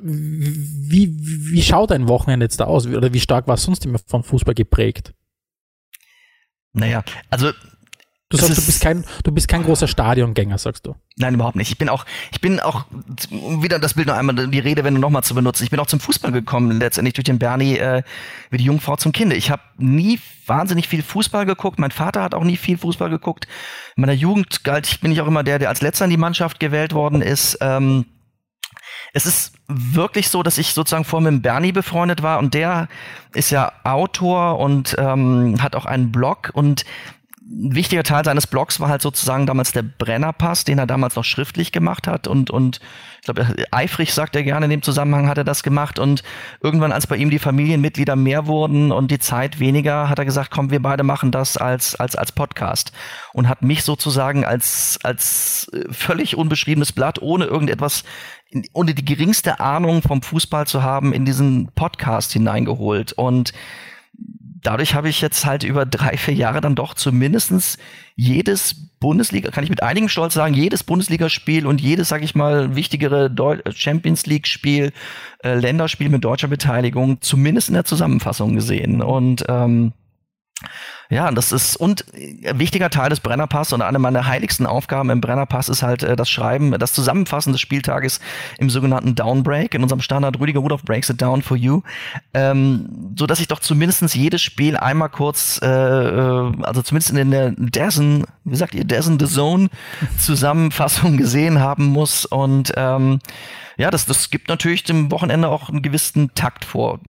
wie, 0.00 1.16
wie 1.18 1.62
schaut 1.62 1.92
ein 1.92 2.08
Wochenende 2.08 2.44
jetzt 2.44 2.60
da 2.60 2.64
aus? 2.64 2.86
Oder 2.86 3.12
wie 3.12 3.20
stark 3.20 3.46
war 3.46 3.54
es 3.54 3.64
sonst 3.64 3.84
immer 3.84 3.98
von 4.06 4.22
Fußball 4.22 4.54
geprägt? 4.54 5.12
Naja, 6.72 7.02
also 7.30 7.50
Du 8.30 8.36
Es 8.36 8.42
sagst, 8.42 8.58
du 8.58 8.60
ist- 8.60 8.66
bist 8.66 8.80
kein, 8.82 9.04
du 9.24 9.32
bist 9.32 9.48
kein 9.48 9.62
großer 9.62 9.88
Stadiongänger, 9.88 10.58
sagst 10.58 10.86
du. 10.86 10.94
Nein, 11.16 11.32
überhaupt 11.34 11.56
nicht. 11.56 11.70
Ich 11.70 11.78
bin 11.78 11.88
auch, 11.88 12.04
ich 12.30 12.42
bin 12.42 12.60
auch, 12.60 12.84
um 13.30 13.62
wieder 13.62 13.78
das 13.78 13.94
Bild 13.94 14.06
noch 14.08 14.14
einmal, 14.16 14.48
die 14.48 14.58
Redewendung 14.58 15.00
nochmal 15.00 15.22
zu 15.22 15.34
benutzen, 15.34 15.64
ich 15.64 15.70
bin 15.70 15.80
auch 15.80 15.86
zum 15.86 15.98
Fußball 15.98 16.30
gekommen, 16.30 16.78
letztendlich 16.78 17.14
durch 17.14 17.24
den 17.24 17.38
Bernie, 17.38 17.78
äh, 17.78 18.02
wie 18.50 18.58
die 18.58 18.64
Jungfrau 18.64 18.96
zum 18.96 19.12
Kinde. 19.12 19.34
Ich 19.34 19.50
habe 19.50 19.62
nie 19.78 20.20
wahnsinnig 20.46 20.88
viel 20.88 21.02
Fußball 21.02 21.46
geguckt. 21.46 21.78
Mein 21.78 21.90
Vater 21.90 22.22
hat 22.22 22.34
auch 22.34 22.44
nie 22.44 22.58
viel 22.58 22.76
Fußball 22.76 23.08
geguckt. 23.08 23.46
In 23.96 24.02
meiner 24.02 24.12
Jugend 24.12 24.62
galt 24.62 24.86
ich, 24.86 25.00
bin 25.00 25.10
ich 25.10 25.22
auch 25.22 25.26
immer 25.26 25.42
der, 25.42 25.58
der 25.58 25.70
als 25.70 25.80
letzter 25.80 26.04
in 26.04 26.10
die 26.10 26.16
Mannschaft 26.18 26.60
gewählt 26.60 26.92
worden 26.92 27.22
ist. 27.22 27.56
Ähm, 27.62 28.04
es 29.14 29.24
ist 29.24 29.54
wirklich 29.68 30.28
so, 30.28 30.42
dass 30.42 30.58
ich 30.58 30.74
sozusagen 30.74 31.04
vor 31.04 31.22
mit 31.22 31.42
Bernie 31.42 31.72
befreundet 31.72 32.22
war 32.22 32.38
und 32.40 32.52
der 32.52 32.88
ist 33.32 33.48
ja 33.50 33.72
Autor 33.84 34.58
und 34.58 34.96
ähm, 34.98 35.56
hat 35.62 35.74
auch 35.76 35.86
einen 35.86 36.12
Blog 36.12 36.50
und 36.52 36.84
ein 37.50 37.74
wichtiger 37.74 38.02
Teil 38.02 38.24
seines 38.24 38.46
Blogs 38.46 38.78
war 38.78 38.90
halt 38.90 39.00
sozusagen 39.00 39.46
damals 39.46 39.72
der 39.72 39.82
Brennerpass, 39.82 40.64
den 40.64 40.78
er 40.78 40.86
damals 40.86 41.16
noch 41.16 41.24
schriftlich 41.24 41.72
gemacht 41.72 42.06
hat. 42.06 42.26
Und 42.26 42.50
und 42.50 42.80
ich 43.20 43.24
glaube 43.24 43.46
eifrig 43.70 44.12
sagt 44.12 44.36
er 44.36 44.42
gerne 44.42 44.66
in 44.66 44.70
dem 44.70 44.82
Zusammenhang 44.82 45.28
hat 45.28 45.38
er 45.38 45.44
das 45.44 45.62
gemacht. 45.62 45.98
Und 45.98 46.22
irgendwann 46.62 46.92
als 46.92 47.06
bei 47.06 47.16
ihm 47.16 47.30
die 47.30 47.38
Familienmitglieder 47.38 48.16
mehr 48.16 48.46
wurden 48.46 48.92
und 48.92 49.10
die 49.10 49.18
Zeit 49.18 49.60
weniger, 49.60 50.10
hat 50.10 50.18
er 50.18 50.26
gesagt, 50.26 50.50
komm, 50.50 50.70
wir 50.70 50.82
beide 50.82 51.04
machen 51.04 51.30
das 51.30 51.56
als 51.56 51.96
als 51.96 52.16
als 52.16 52.32
Podcast. 52.32 52.92
Und 53.32 53.48
hat 53.48 53.62
mich 53.62 53.82
sozusagen 53.82 54.44
als 54.44 54.98
als 55.02 55.70
äh, 55.72 55.90
völlig 55.90 56.36
unbeschriebenes 56.36 56.92
Blatt 56.92 57.22
ohne 57.22 57.46
irgendetwas 57.46 58.04
ohne 58.72 58.94
die 58.94 59.04
geringste 59.04 59.60
Ahnung 59.60 60.02
vom 60.02 60.22
Fußball 60.22 60.66
zu 60.66 60.82
haben 60.82 61.12
in 61.12 61.24
diesen 61.24 61.70
Podcast 61.74 62.32
hineingeholt. 62.32 63.12
Und 63.12 63.52
dadurch 64.62 64.94
habe 64.94 65.08
ich 65.08 65.20
jetzt 65.20 65.46
halt 65.46 65.62
über 65.62 65.86
drei, 65.86 66.16
vier 66.16 66.34
Jahre 66.34 66.60
dann 66.60 66.74
doch 66.74 66.94
zumindestens 66.94 67.78
jedes 68.16 68.74
Bundesliga, 68.98 69.50
kann 69.50 69.64
ich 69.64 69.70
mit 69.70 69.82
einigem 69.82 70.08
Stolz 70.08 70.34
sagen, 70.34 70.54
jedes 70.54 70.82
Bundesligaspiel 70.82 71.66
und 71.66 71.80
jedes, 71.80 72.08
sag 72.08 72.22
ich 72.22 72.34
mal, 72.34 72.74
wichtigere 72.74 73.30
Deu 73.30 73.58
Champions 73.74 74.26
League-Spiel, 74.26 74.92
äh, 75.44 75.54
Länderspiel 75.54 76.08
mit 76.08 76.24
deutscher 76.24 76.48
Beteiligung, 76.48 77.20
zumindest 77.20 77.68
in 77.68 77.74
der 77.74 77.84
Zusammenfassung 77.84 78.54
gesehen. 78.54 79.02
Und 79.02 79.44
ähm, 79.48 79.92
ja, 81.10 81.30
das 81.30 81.52
ist 81.52 81.76
und 81.76 82.04
ein 82.14 82.58
wichtiger 82.58 82.90
Teil 82.90 83.08
des 83.08 83.20
Brennerpass 83.20 83.72
und 83.72 83.80
eine 83.80 83.98
meiner 83.98 84.26
heiligsten 84.26 84.66
Aufgaben 84.66 85.08
im 85.08 85.22
Brennerpass 85.22 85.70
ist 85.70 85.82
halt 85.82 86.02
äh, 86.02 86.16
das 86.16 86.28
Schreiben, 86.28 86.72
das 86.78 86.92
Zusammenfassen 86.92 87.52
des 87.52 87.62
Spieltages 87.62 88.20
im 88.58 88.68
sogenannten 88.68 89.14
Downbreak, 89.14 89.74
in 89.74 89.82
unserem 89.82 90.02
Standard 90.02 90.38
Rüdiger 90.38 90.60
Rudolph 90.60 90.82
Breaks 90.82 91.08
it 91.08 91.20
down 91.20 91.40
for 91.40 91.56
you, 91.56 91.80
ähm, 92.34 93.14
so 93.16 93.26
dass 93.26 93.40
ich 93.40 93.48
doch 93.48 93.60
zumindestens 93.60 94.12
jedes 94.12 94.42
Spiel 94.42 94.76
einmal 94.76 95.08
kurz, 95.08 95.58
äh, 95.62 95.66
äh, 95.66 96.52
also 96.62 96.82
zumindest 96.82 97.12
in 97.12 97.30
der 97.30 97.52
Dazen, 97.56 98.26
wie 98.44 98.56
sagt 98.56 98.74
ihr, 98.74 98.84
Dazen 98.84 99.18
the 99.18 99.26
Zone 99.26 99.70
Zusammenfassung 100.18 101.16
gesehen 101.16 101.58
haben 101.58 101.86
muss. 101.86 102.26
Und 102.26 102.72
ähm, 102.76 103.20
ja, 103.78 103.90
das, 103.90 104.04
das 104.04 104.28
gibt 104.28 104.48
natürlich 104.48 104.84
dem 104.84 105.10
Wochenende 105.10 105.48
auch 105.48 105.70
einen 105.70 105.80
gewissen 105.80 106.34
Takt 106.34 106.66
vor. 106.66 107.00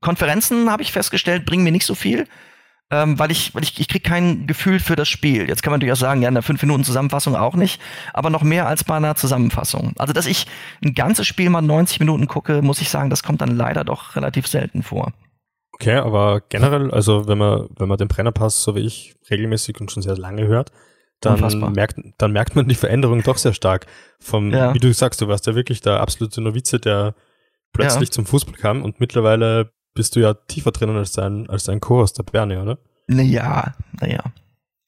Konferenzen, 0.00 0.70
habe 0.70 0.82
ich 0.82 0.90
festgestellt, 0.90 1.46
bringen 1.46 1.62
mir 1.62 1.72
nicht 1.72 1.86
so 1.86 1.94
viel 1.94 2.26
ähm, 2.90 3.18
weil 3.18 3.30
ich, 3.30 3.54
weil 3.54 3.62
ich, 3.62 3.80
ich 3.80 3.88
kriege 3.88 4.08
kein 4.08 4.46
Gefühl 4.46 4.78
für 4.78 4.96
das 4.96 5.08
Spiel. 5.08 5.48
Jetzt 5.48 5.62
kann 5.62 5.70
man 5.70 5.78
natürlich 5.80 5.92
auch 5.94 6.00
sagen, 6.00 6.22
ja, 6.22 6.28
in 6.28 6.34
der 6.34 6.42
5 6.42 6.62
Minuten 6.62 6.84
Zusammenfassung 6.84 7.34
auch 7.34 7.54
nicht, 7.56 7.80
aber 8.12 8.30
noch 8.30 8.42
mehr 8.42 8.66
als 8.68 8.84
bei 8.84 8.96
einer 8.96 9.14
Zusammenfassung. 9.14 9.94
Also, 9.98 10.12
dass 10.12 10.26
ich 10.26 10.46
ein 10.84 10.94
ganzes 10.94 11.26
Spiel 11.26 11.50
mal 11.50 11.62
90 11.62 12.00
Minuten 12.00 12.26
gucke, 12.26 12.62
muss 12.62 12.80
ich 12.80 12.90
sagen, 12.90 13.10
das 13.10 13.22
kommt 13.22 13.40
dann 13.40 13.56
leider 13.56 13.84
doch 13.84 14.16
relativ 14.16 14.46
selten 14.46 14.82
vor. 14.82 15.12
Okay, 15.72 15.96
aber 15.96 16.40
generell, 16.50 16.90
also 16.92 17.26
wenn 17.26 17.38
man, 17.38 17.68
wenn 17.76 17.88
man 17.88 17.98
den 17.98 18.06
Brennerpass, 18.08 18.62
so 18.62 18.76
wie 18.76 18.80
ich, 18.80 19.16
regelmäßig 19.28 19.80
und 19.80 19.90
schon 19.90 20.02
sehr 20.04 20.16
lange 20.16 20.46
hört, 20.46 20.70
dann 21.20 21.34
Unfassbar. 21.34 21.70
merkt, 21.70 21.96
dann 22.18 22.32
merkt 22.32 22.54
man 22.54 22.68
die 22.68 22.74
Veränderung 22.74 23.22
doch 23.22 23.38
sehr 23.38 23.54
stark. 23.54 23.86
Vom, 24.20 24.52
Ja. 24.52 24.72
wie 24.74 24.78
du 24.78 24.92
sagst, 24.92 25.20
du 25.20 25.26
warst 25.28 25.46
ja 25.46 25.54
wirklich 25.54 25.80
der 25.80 26.00
absolute 26.00 26.40
Novize, 26.42 26.78
der 26.78 27.14
plötzlich 27.72 28.10
zum 28.12 28.24
Fußball 28.26 28.54
kam 28.54 28.82
und 28.82 29.00
mittlerweile 29.00 29.72
bist 29.94 30.16
du 30.16 30.20
ja 30.20 30.34
tiefer 30.34 30.72
drinnen 30.72 30.96
als 30.96 31.12
dein, 31.12 31.48
als 31.48 31.64
dein 31.64 31.80
Co-Host, 31.80 32.18
der 32.18 32.24
Bernie, 32.24 32.56
oder? 32.56 32.78
Naja, 33.06 33.74
naja. 34.00 34.22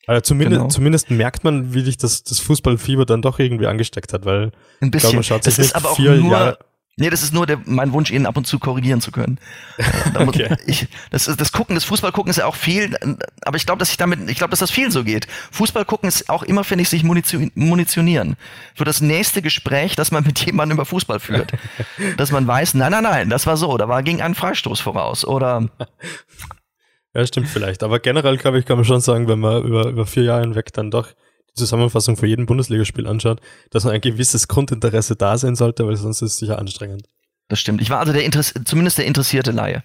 Also 0.07 0.21
zumindest, 0.21 0.59
Genau. 0.61 0.69
zumindest 0.69 1.11
merkt 1.11 1.43
man, 1.45 1.75
wie 1.75 1.83
dich 1.83 1.97
das, 1.97 2.23
das 2.23 2.39
Fußballfieber 2.41 3.07
dann 3.07 3.23
doch 3.23 3.39
irgendwie 3.39 3.67
angesteckt 3.67 4.13
hat, 4.13 4.25
weil 4.25 4.45
Ein 4.45 4.51
ich 4.51 4.79
glaube, 4.79 4.91
bisschen. 4.91 5.15
man 5.17 5.23
schaut 5.25 5.45
sich 5.45 5.59
ist 5.59 5.75
aber 5.75 5.91
auch 5.91 5.97
vier 5.97 6.15
nur, 6.17 6.31
Jahre, 6.31 6.59
Nee, 6.99 7.11
das 7.11 7.23
ist 7.23 7.35
nur 7.35 7.47
der, 7.47 7.61
mein 7.67 7.93
Wunsch, 7.93 8.11
ihn 8.11 8.25
ab 8.25 8.39
und 8.39 8.47
zu 8.47 8.59
korrigieren 8.59 9.03
zu 9.03 9.13
können. 9.13 9.39
Okay. 10.17 10.57
ich, 10.67 10.89
das, 11.11 11.29
ist, 11.29 11.41
das 11.41 11.53
Gucken, 11.53 11.75
das 11.75 11.85
Fußballgucken 11.85 12.31
ist 12.31 12.39
ja 12.39 12.47
auch 12.47 12.57
viel, 12.57 12.97
aber 13.43 13.57
ich 13.57 13.67
glaube, 13.67 13.79
dass 13.79 13.91
ich 13.91 13.99
damit, 13.99 14.31
ich 14.31 14.39
glaube, 14.39 14.51
dass 14.51 14.61
das 14.61 14.71
viel 14.71 14.91
so 14.91 15.05
geht. 15.05 15.27
Fußball 15.51 15.85
gucken 15.85 16.09
ist 16.09 16.31
auch 16.31 16.43
immer, 16.43 16.65
finde 16.65 16.83
ich, 16.83 16.89
sich 16.89 17.03
munition, 17.05 17.53
munitionieren. 17.55 18.37
Für 18.75 18.85
das 18.85 19.03
nächste 19.03 19.43
Gespräch, 19.43 19.95
das 19.95 20.11
man 20.11 20.25
mit 20.27 20.45
jemandem 20.47 20.77
über 20.77 20.87
Fußball 20.87 21.21
führt. 21.21 21.53
dass 22.17 22.33
man 22.33 22.47
weiß, 22.47 22.75
nein, 22.75 22.93
nein, 22.93 23.03
nein, 23.03 23.29
das 23.29 23.47
war 23.47 23.59
so, 23.59 23.77
da 23.77 23.89
war 23.89 24.03
ging 24.03 24.23
ein 24.23 24.35
Freistoß 24.35 24.81
voraus. 24.81 25.27
Oder 25.27 25.69
Ja, 27.15 27.27
stimmt 27.27 27.49
vielleicht. 27.49 27.83
Aber 27.83 27.99
generell, 27.99 28.39
glaube 28.39 28.59
ich, 28.59 28.65
kann 28.65 28.77
man 28.77 28.87
schon 28.87 29.01
sagen, 29.01 29.29
wenn 29.29 29.41
man 29.41 29.63
über, 29.65 29.89
über 29.89 30.07
vier 30.07 30.23
Jahre 30.23 30.43
hinweg 30.43 30.73
dann 30.73 30.91
doch 30.91 31.09
Zusammenfassung 31.57 32.17
für 32.17 32.27
jeden 32.27 32.47
Bundesligaspiel 32.47 33.07
anschaut, 33.07 33.41
dass 33.71 33.85
man 33.85 33.95
ein 33.95 34.01
gewisses 34.01 34.49
Grundinteresse 34.49 35.17
da 35.17 35.37
sein 35.39 35.57
sollte, 35.57 35.87
weil 35.87 35.97
sonst 35.97 36.23
ist 36.23 36.33
es 36.33 36.39
sicher 36.39 36.59
anstrengend. 36.59 37.09
das 37.49 37.59
stimmt. 37.59 37.81
Ich 37.81 37.91
war 37.91 38.01
also 38.01 38.13
der 38.13 38.25
Interess 38.25 38.55
zumindest 38.65 38.99
der 38.99 39.07
interessierte 39.07 39.53
Laie. 39.53 39.83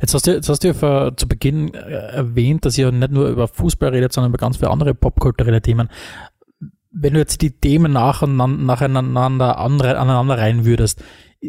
Jetzt 0.00 0.14
hast 0.14 0.26
du, 0.26 0.32
jetzt 0.32 0.48
hast 0.48 0.62
du 0.62 0.68
ja 0.68 0.74
vor, 0.74 1.16
zu 1.16 1.26
Beginn 1.26 1.74
äh, 1.74 1.90
erwähnt, 1.90 2.64
dass 2.64 2.78
ihr 2.78 2.92
nicht 2.92 3.10
nur 3.10 3.28
über 3.28 3.48
Fußball 3.48 3.90
redet, 3.90 4.12
sondern 4.12 4.30
über 4.30 4.38
ganz 4.38 4.56
viele 4.56 4.70
andere 4.70 4.94
popkulturelle 4.94 5.62
Themen. 5.62 5.88
Wenn 6.90 7.14
du 7.14 7.18
jetzt 7.18 7.42
die 7.42 7.50
Themen 7.50 7.92
nacheinander, 7.92 8.46
nacheinander 8.46 9.58
andere, 9.58 9.98
aneinander 9.98 10.38
rein 10.38 10.64
würdest, 10.64 11.02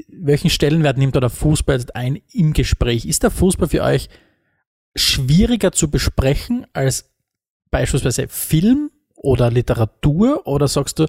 welchen 0.09 0.49
Stellenwert 0.49 0.97
nimmt 0.97 1.15
da 1.15 1.19
der 1.19 1.29
Fußball 1.29 1.77
jetzt 1.77 1.95
ein 1.95 2.19
im 2.33 2.53
Gespräch? 2.53 3.05
Ist 3.05 3.23
der 3.23 3.31
Fußball 3.31 3.69
für 3.69 3.83
euch 3.83 4.09
schwieriger 4.95 5.71
zu 5.71 5.89
besprechen 5.89 6.65
als 6.73 7.11
beispielsweise 7.69 8.27
Film 8.27 8.89
oder 9.25 9.51
Literatur? 9.51 10.47
Oder 10.47 10.67
sagst 10.67 10.99
du, 10.99 11.07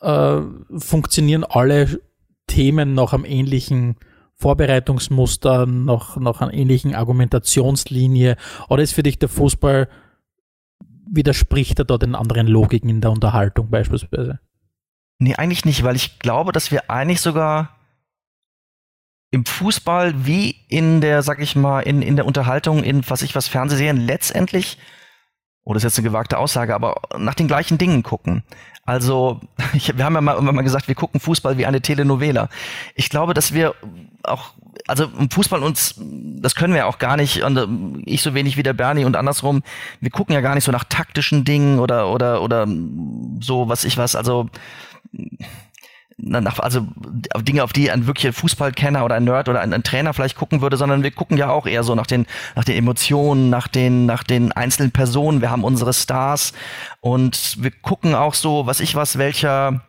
äh, 0.00 0.40
funktionieren 0.78 1.44
alle 1.44 2.00
Themen 2.46 2.94
nach 2.94 3.12
einem 3.12 3.24
ähnlichen 3.24 3.96
Vorbereitungsmuster, 4.36 5.66
nach, 5.66 6.16
nach 6.16 6.40
einer 6.40 6.54
ähnlichen 6.54 6.94
Argumentationslinie? 6.94 8.36
Oder 8.68 8.82
ist 8.82 8.94
für 8.94 9.02
dich 9.02 9.18
der 9.18 9.28
Fußball, 9.28 9.88
widerspricht 11.12 11.78
er 11.78 11.84
da 11.84 11.98
den 11.98 12.14
anderen 12.14 12.46
Logiken 12.46 12.88
in 12.88 13.00
der 13.00 13.10
Unterhaltung 13.10 13.70
beispielsweise? 13.70 14.40
Nee, 15.18 15.34
eigentlich 15.34 15.64
nicht, 15.64 15.82
weil 15.82 15.96
ich 15.96 16.18
glaube, 16.18 16.52
dass 16.52 16.70
wir 16.70 16.90
eigentlich 16.90 17.20
sogar 17.20 17.76
im 19.30 19.44
Fußball 19.44 20.26
wie 20.26 20.56
in 20.68 21.00
der, 21.00 21.22
sag 21.22 21.40
ich 21.40 21.54
mal, 21.54 21.80
in, 21.80 22.00
in 22.00 22.16
der 22.16 22.26
Unterhaltung, 22.26 22.82
in 22.82 23.08
was 23.08 23.22
ich 23.22 23.34
was 23.34 23.46
Fernsehserien 23.46 23.98
letztendlich, 23.98 24.78
das 25.66 25.84
ist 25.84 25.84
jetzt 25.84 25.98
eine 25.98 26.08
gewagte 26.08 26.38
Aussage, 26.38 26.74
aber 26.74 27.02
nach 27.18 27.34
den 27.34 27.46
gleichen 27.46 27.78
Dingen 27.78 28.02
gucken. 28.02 28.42
Also, 28.84 29.40
ich, 29.72 29.96
wir 29.96 30.04
haben 30.04 30.14
ja 30.14 30.20
mal 30.20 30.34
irgendwann 30.34 30.56
mal 30.56 30.62
gesagt, 30.62 30.88
wir 30.88 30.94
gucken 30.94 31.20
Fußball 31.20 31.58
wie 31.58 31.66
eine 31.66 31.80
Telenovela. 31.80 32.48
Ich 32.94 33.08
glaube, 33.08 33.34
dass 33.34 33.52
wir 33.52 33.74
auch, 34.22 34.52
also 34.86 35.04
im 35.04 35.30
Fußball 35.30 35.62
uns, 35.62 35.94
das 35.98 36.54
können 36.54 36.74
wir 36.74 36.86
auch 36.86 36.98
gar 36.98 37.16
nicht, 37.16 37.42
und 37.42 37.56
ähm, 37.56 38.02
ich 38.04 38.22
so 38.22 38.34
wenig 38.34 38.56
wie 38.56 38.62
der 38.62 38.72
Bernie 38.72 39.04
und 39.04 39.16
andersrum, 39.16 39.62
wir 40.00 40.10
gucken 40.10 40.34
ja 40.34 40.40
gar 40.40 40.54
nicht 40.54 40.64
so 40.64 40.72
nach 40.72 40.84
taktischen 40.84 41.44
Dingen 41.44 41.78
oder, 41.78 42.10
oder, 42.10 42.42
oder 42.42 42.66
so, 43.40 43.68
was 43.68 43.84
ich 43.84 43.96
was, 43.96 44.16
also, 44.16 44.48
also 46.34 46.86
Dinge, 47.40 47.64
auf 47.64 47.72
die 47.72 47.90
ein 47.90 48.06
wirklicher 48.06 48.32
Fußballkenner 48.32 49.04
oder 49.04 49.16
ein 49.16 49.24
Nerd 49.24 49.48
oder 49.48 49.60
ein, 49.60 49.72
ein, 49.72 49.82
Trainer 49.82 50.14
vielleicht 50.14 50.36
gucken 50.36 50.60
würde, 50.60 50.76
sondern 50.76 51.02
wir 51.02 51.10
gucken 51.10 51.36
ja 51.36 51.50
auch 51.50 51.66
eher 51.66 51.82
so 51.82 51.94
nach 51.94 52.06
den, 52.06 52.26
nach 52.54 52.64
den 52.64 52.76
Emotionen, 52.76 53.50
nach 53.50 53.68
den, 53.68 54.06
nach 54.06 54.22
den 54.22 54.52
einzelnen 54.52 54.92
Personen. 54.92 55.40
Wir 55.40 55.50
haben 55.50 55.64
unsere 55.64 55.92
Stars 55.92 56.52
und 57.00 57.56
wir 57.60 57.70
gucken 57.70 58.14
auch 58.14 58.34
so, 58.34 58.66
was 58.66 58.80
ich 58.80 58.94
was, 58.94 59.18
welcher, 59.18 59.82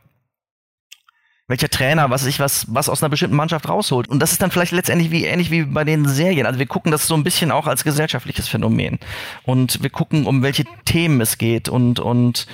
welcher 1.47 1.69
Trainer, 1.69 2.09
was 2.09 2.25
ich 2.25 2.39
was, 2.39 2.65
was 2.73 2.89
aus 2.89 3.03
einer 3.03 3.09
bestimmten 3.09 3.35
Mannschaft 3.35 3.69
rausholt. 3.69 4.07
Und 4.07 4.19
das 4.19 4.31
ist 4.31 4.41
dann 4.41 4.51
vielleicht 4.51 4.71
letztendlich 4.71 5.11
wie 5.11 5.25
ähnlich 5.25 5.51
wie 5.51 5.63
bei 5.63 5.83
den 5.83 6.07
Serien. 6.07 6.45
Also 6.47 6.59
wir 6.59 6.65
gucken 6.65 6.91
das 6.91 7.07
so 7.07 7.13
ein 7.13 7.23
bisschen 7.23 7.51
auch 7.51 7.67
als 7.67 7.83
gesellschaftliches 7.83 8.47
Phänomen. 8.47 8.99
Und 9.43 9.83
wir 9.83 9.89
gucken, 9.89 10.25
um 10.25 10.41
welche 10.41 10.65
Themen 10.85 11.21
es 11.21 11.37
geht 11.37 11.69
und, 11.69 11.99
und 11.99 12.47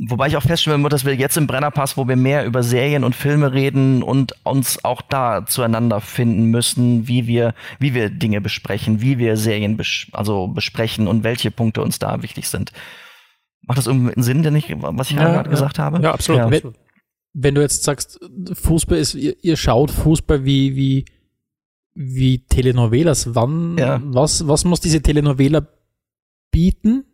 Wobei 0.00 0.28
ich 0.28 0.36
auch 0.36 0.44
feststellen 0.44 0.80
muss, 0.80 0.90
dass 0.90 1.04
wir 1.04 1.16
jetzt 1.16 1.36
im 1.36 1.48
Brennerpass, 1.48 1.96
wo 1.96 2.06
wir 2.06 2.14
mehr 2.14 2.46
über 2.46 2.62
Serien 2.62 3.02
und 3.02 3.16
Filme 3.16 3.52
reden 3.52 4.04
und 4.04 4.32
uns 4.44 4.84
auch 4.84 5.02
da 5.02 5.44
zueinander 5.44 6.00
finden 6.00 6.44
müssen, 6.44 7.08
wie 7.08 7.26
wir, 7.26 7.52
wie 7.80 7.94
wir 7.94 8.08
Dinge 8.08 8.40
besprechen, 8.40 9.00
wie 9.00 9.18
wir 9.18 9.36
Serien 9.36 9.76
bes 9.76 10.06
also 10.12 10.46
besprechen 10.46 11.08
und 11.08 11.24
welche 11.24 11.50
Punkte 11.50 11.82
uns 11.82 11.98
da 11.98 12.22
wichtig 12.22 12.48
sind. 12.48 12.70
Macht 13.62 13.78
das 13.78 13.88
irgendwie 13.88 14.14
einen 14.14 14.22
Sinn, 14.22 14.44
denn 14.44 14.54
ich, 14.54 14.72
was 14.78 15.10
ich 15.10 15.16
ja, 15.16 15.24
gerade 15.24 15.48
ja. 15.48 15.50
gesagt 15.50 15.80
habe? 15.80 16.00
Ja, 16.00 16.12
absolut. 16.12 16.42
Ja. 16.42 16.50
Wenn, 16.52 16.74
wenn, 17.32 17.54
du 17.56 17.60
jetzt 17.60 17.82
sagst, 17.82 18.20
Fußball 18.52 18.98
ist, 18.98 19.16
ihr, 19.16 19.34
ihr 19.42 19.56
schaut 19.56 19.90
Fußball 19.90 20.44
wie, 20.44 20.76
wie, 20.76 21.06
wie 21.94 22.46
Telenovelas, 22.46 23.34
wann, 23.34 23.76
was, 24.14 24.46
was 24.46 24.64
muss 24.64 24.78
diese 24.78 25.02
Telenovela 25.02 25.66
bieten, 26.52 27.04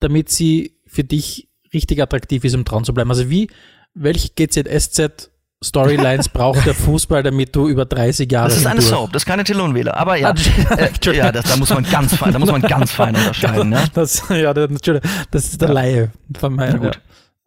damit 0.00 0.28
sie 0.28 0.82
für 0.86 1.02
dich 1.02 1.48
richtig 1.74 2.00
attraktiv 2.00 2.44
ist, 2.44 2.54
um 2.54 2.64
dran 2.64 2.84
zu 2.84 2.94
bleiben. 2.94 3.10
Also 3.10 3.28
wie, 3.28 3.48
welche 3.94 4.30
GZSZ 4.30 5.30
Storylines 5.62 6.28
braucht 6.32 6.66
der 6.66 6.74
Fußball, 6.74 7.22
damit 7.22 7.54
du 7.56 7.68
über 7.68 7.84
30 7.86 8.30
Jahre 8.30 8.48
Das 8.48 8.58
ist 8.58 8.66
eine 8.66 8.82
Soap, 8.82 9.12
das 9.12 9.22
ist 9.22 9.26
keine 9.26 9.44
Telenovela, 9.44 9.94
aber 9.94 10.16
ja. 10.16 10.34
Ah, 10.68 10.74
äh, 10.76 11.16
ja, 11.16 11.32
das, 11.32 11.44
da 11.46 11.56
muss 11.56 11.70
man 11.70 11.84
ganz 11.84 12.14
fein, 12.14 12.32
da 12.32 12.38
muss 12.38 12.50
man 12.50 12.60
ganz 12.62 12.92
fein 12.92 13.14
unterscheiden, 13.16 13.70
ne? 13.70 13.82
Das, 13.94 14.22
ja, 14.28 14.52
das, 14.52 14.68
Entschuldigung, 14.70 15.10
das 15.30 15.44
ist 15.44 15.60
der 15.62 15.70
Laie 15.70 16.10
von 16.38 16.54
meinem. 16.54 16.82
Ja. 16.84 16.90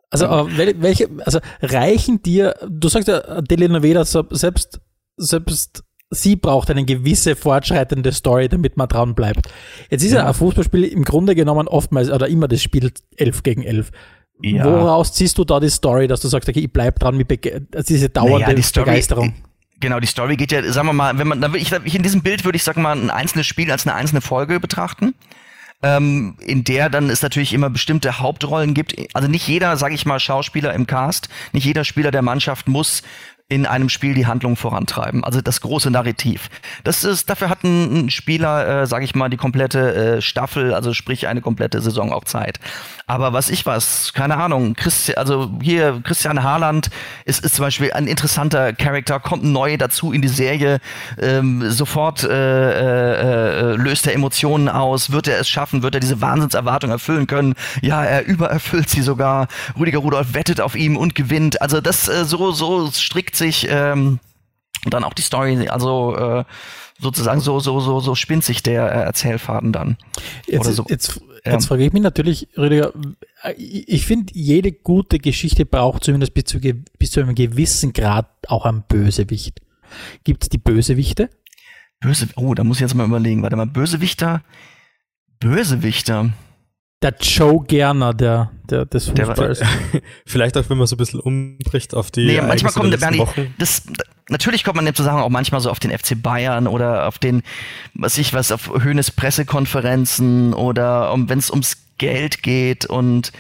Also, 0.10 0.26
wel- 0.26 0.76
welche, 0.82 1.10
also 1.26 1.40
reichen 1.62 2.24
dir, 2.24 2.56
du 2.68 2.88
sagst 2.88 3.08
ja, 3.08 3.42
Telenovela, 3.42 4.04
selbst, 4.06 4.80
selbst 5.18 5.84
sie 6.10 6.38
braucht 6.38 6.72
eine 6.72 6.86
gewisse 6.86 7.36
fortschreitende 7.36 8.12
Story, 8.14 8.48
damit 8.50 8.78
man 8.78 8.88
dran 8.88 9.14
bleibt. 9.16 9.48
Jetzt 9.90 10.04
ist 10.04 10.14
ja, 10.14 10.20
Ja. 10.20 10.28
ein 10.30 10.34
Fußballspiel 10.34 10.86
im 10.86 11.04
Grunde 11.04 11.36
genommen 11.36 11.68
oftmals 11.68 12.10
oder 12.10 12.28
immer 12.30 12.48
das 12.48 12.62
Spiel 12.64 12.92
11 13.18 13.44
gegen 13.44 13.64
11. 13.64 13.92
Ja. 14.42 14.66
Woraus 14.66 15.14
ziehst 15.14 15.38
du 15.38 15.44
da 15.44 15.60
die 15.60 15.70
Story, 15.70 16.08
dass 16.08 16.22
du 16.22 16.28
sagst, 16.28 16.48
okay, 16.48 16.60
ich 16.60 16.72
bleib 16.72 17.00
dran 17.00 17.18
mit 17.18 17.28
bege 17.28 17.66
also 17.74 17.88
diese 17.88 18.10
dauernde 18.10 18.42
Naja, 18.42 18.54
die 18.54 18.62
Story- 18.62 18.86
Begeisterung? 18.86 19.34
Genau, 19.80 20.00
die 20.00 20.08
Story 20.08 20.38
geht 20.38 20.52
ja, 20.52 20.64
sagen 20.72 20.88
wir 20.88 20.94
mal, 20.94 21.18
wenn 21.20 21.28
man, 21.28 21.42
da 21.42 21.54
ich 21.54 21.72
in 21.72 22.04
diesem 22.04 22.22
Bild 22.22 22.46
würde 22.46 22.56
ich 22.56 22.64
sagen 22.64 22.82
mal 22.82 22.98
ein 22.98 23.10
einzelnes 23.10 23.46
Spiel 23.46 23.72
als 23.72 23.86
eine 23.86 23.96
einzelne 23.96 24.22
Folge 24.22 24.60
betrachten. 24.60 25.14
Ähm, 25.84 26.38
in 26.44 26.64
der 26.64 26.90
dann 26.90 27.12
es 27.12 27.22
natürlich 27.22 27.54
immer 27.54 27.70
bestimmte 27.70 28.18
Hauptrollen 28.18 28.74
gibt. 28.74 28.96
Also 29.14 29.28
nicht 29.28 29.48
jeder, 29.48 29.78
sage 29.78 29.94
ich 29.94 30.08
mal, 30.08 30.20
Schauspieler 30.20 30.74
im 30.74 30.88
Cast, 30.88 31.30
nicht 31.52 31.66
jeder 31.66 31.84
Spieler 31.84 32.10
der 32.10 32.24
Mannschaft 32.24 32.68
muss 32.68 33.04
in 33.50 33.66
einem 33.66 33.88
Spiel 33.88 34.14
die 34.14 34.28
Handlung 34.28 34.58
vorantreiben. 34.58 35.24
Also 35.24 35.40
das 35.40 35.62
große 35.62 35.90
Narrativ. 35.90 36.50
Das 36.84 37.06
ist, 37.06 37.30
dafür 37.30 37.50
hat 37.50 37.64
ein, 37.64 38.10
Spieler, 38.10 38.82
äh, 38.82 38.88
sage 38.88 39.06
ich 39.06 39.16
mal, 39.16 39.30
die 39.30 39.38
komplette 39.38 40.18
äh, 40.18 40.22
Staffel, 40.22 40.74
also 40.74 40.94
sprich 40.94 41.28
eine 41.28 41.40
komplette 41.40 41.80
Saison 41.80 42.12
auch 42.12 42.26
Zeit. 42.26 42.60
Aber 43.06 43.32
was 43.32 43.50
ich 43.50 43.66
was, 43.66 44.12
keine 44.14 44.36
Ahnung, 44.36 44.74
Christi 44.74 45.16
also 45.16 45.50
hier 45.62 46.02
Christian 46.04 46.44
Haaland 46.44 46.90
ist, 47.24 47.46
ist 47.46 47.56
zum 47.56 47.64
Beispiel 47.64 47.94
ein 47.94 48.06
interessanter 48.08 48.74
Charakter, 48.74 49.22
kommt 49.22 49.46
neu 49.46 49.78
dazu 49.78 50.12
in 50.12 50.22
die 50.22 50.28
Serie, 50.28 50.82
ähm, 51.18 51.72
sofort 51.72 52.26
äh, 52.26 52.30
äh, 52.30 53.72
äh, 53.72 53.76
löst 53.76 54.08
er 54.08 54.14
Emotionen 54.14 54.68
aus, 54.68 55.12
wird 55.12 55.30
er 55.30 55.40
es 55.40 55.48
schaffen, 55.48 55.84
wird 55.84 55.96
er 55.96 56.02
diese 56.02 56.20
Wahnsinnserwartung 56.20 56.92
erfüllen 56.92 57.28
können? 57.28 57.56
Ja, 57.82 58.04
er 58.04 58.26
übererfüllt 58.26 58.90
sie 58.90 59.02
sogar. 59.02 59.48
Rüdiger 59.80 60.00
Rudolph 60.00 60.34
wettet 60.34 60.60
auf 60.60 60.76
ihm 60.76 60.98
und 60.98 61.16
gewinnt. 61.16 61.62
Also 61.62 61.80
das 61.80 62.10
äh, 62.10 62.26
so 62.26 62.52
so 62.52 62.92
strickt 62.92 63.37
sich 63.38 63.68
ähm, 63.70 64.20
dann 64.86 65.04
auch 65.04 65.14
die 65.14 65.22
Story, 65.22 65.68
also 65.70 66.16
äh, 66.16 66.44
sozusagen 67.00 67.40
so 67.40 67.60
so 67.60 67.80
so 67.80 68.00
so 68.00 68.16
spinnt 68.16 68.44
sich 68.44 68.64
der 68.64 68.84
äh, 68.92 69.04
Erzählfaden 69.04 69.72
dann. 69.72 69.98
Jetzt, 70.48 70.62
Oder 70.62 70.72
so. 70.72 70.86
jetzt, 70.90 71.22
Ja. 71.46 71.54
jetzt 71.54 71.68
frage 71.68 71.86
ich 71.86 71.94
mich 71.94 72.02
natürlich, 72.02 72.48
Rüdiger, 72.58 72.94
ich 73.58 73.88
ich 73.88 74.06
finde, 74.06 74.34
jede 74.36 74.72
gute 74.72 75.20
Geschichte 75.20 75.66
braucht 75.66 76.04
zumindest 76.04 76.34
bis 76.34 76.46
zu, 76.46 76.60
bis 76.60 77.12
zu 77.12 77.20
einem 77.22 77.36
gewissen 77.36 77.94
Grad 77.94 78.28
auch 78.48 78.66
einen 78.66 78.84
Bösewicht. 78.88 79.62
Gibt 80.24 80.44
es 80.44 80.50
die 80.50 80.58
Bösewichte? 80.58 81.30
Böse, 82.00 82.28
oh, 82.36 82.54
da 82.54 82.64
muss 82.64 82.78
ich 82.78 82.82
jetzt 82.82 82.94
mal 82.96 83.06
überlegen. 83.08 83.42
Warte 83.42 83.56
mal, 83.56 83.66
Bösewichter, 83.66 84.44
Bösewichter. 85.40 86.32
Der 87.04 87.14
Joe 87.20 87.64
Gerner 87.64 88.14
der, 88.14 88.52
der, 88.70 88.86
des 88.86 89.14
Der 89.14 89.28
Fußballs. 89.28 89.62
Vielleicht 90.26 90.58
auch, 90.58 90.68
wenn 90.70 90.78
man 90.80 90.88
so 90.88 90.96
ein 90.96 90.98
bisschen 90.98 91.20
umbricht 91.20 91.94
auf 91.94 92.10
die 92.10 92.26
Nee, 92.26 92.42
manchmal 92.42 92.74
kommt 92.74 92.92
der 92.92 92.98
der 93.00 93.06
Bernie, 93.06 93.20
Wochen. 93.20 93.54
das, 93.60 93.84
natürlich 94.30 94.64
kommt 94.64 94.78
man 94.78 94.88
im 94.88 94.96
Zusammenhang 94.96 95.24
auch 95.24 95.30
manchmal 95.30 95.62
so 95.62 95.70
auf 95.70 95.80
den 95.80 95.96
FC 95.96 96.20
Bayern 96.20 96.66
oder 96.66 97.08
auf 97.08 97.20
den, 97.20 97.44
was 97.94 98.18
ich 98.18 98.34
was, 98.34 98.52
auf 98.52 98.72
Höhnes 98.82 99.12
Pressekonferenzen 99.12 100.56
oder 100.56 101.14
um, 101.14 101.30
wenn 101.30 101.38
es 101.38 101.52
ums 101.52 101.78
Geld 102.00 102.42
geht 102.42 102.86
und 102.88 103.32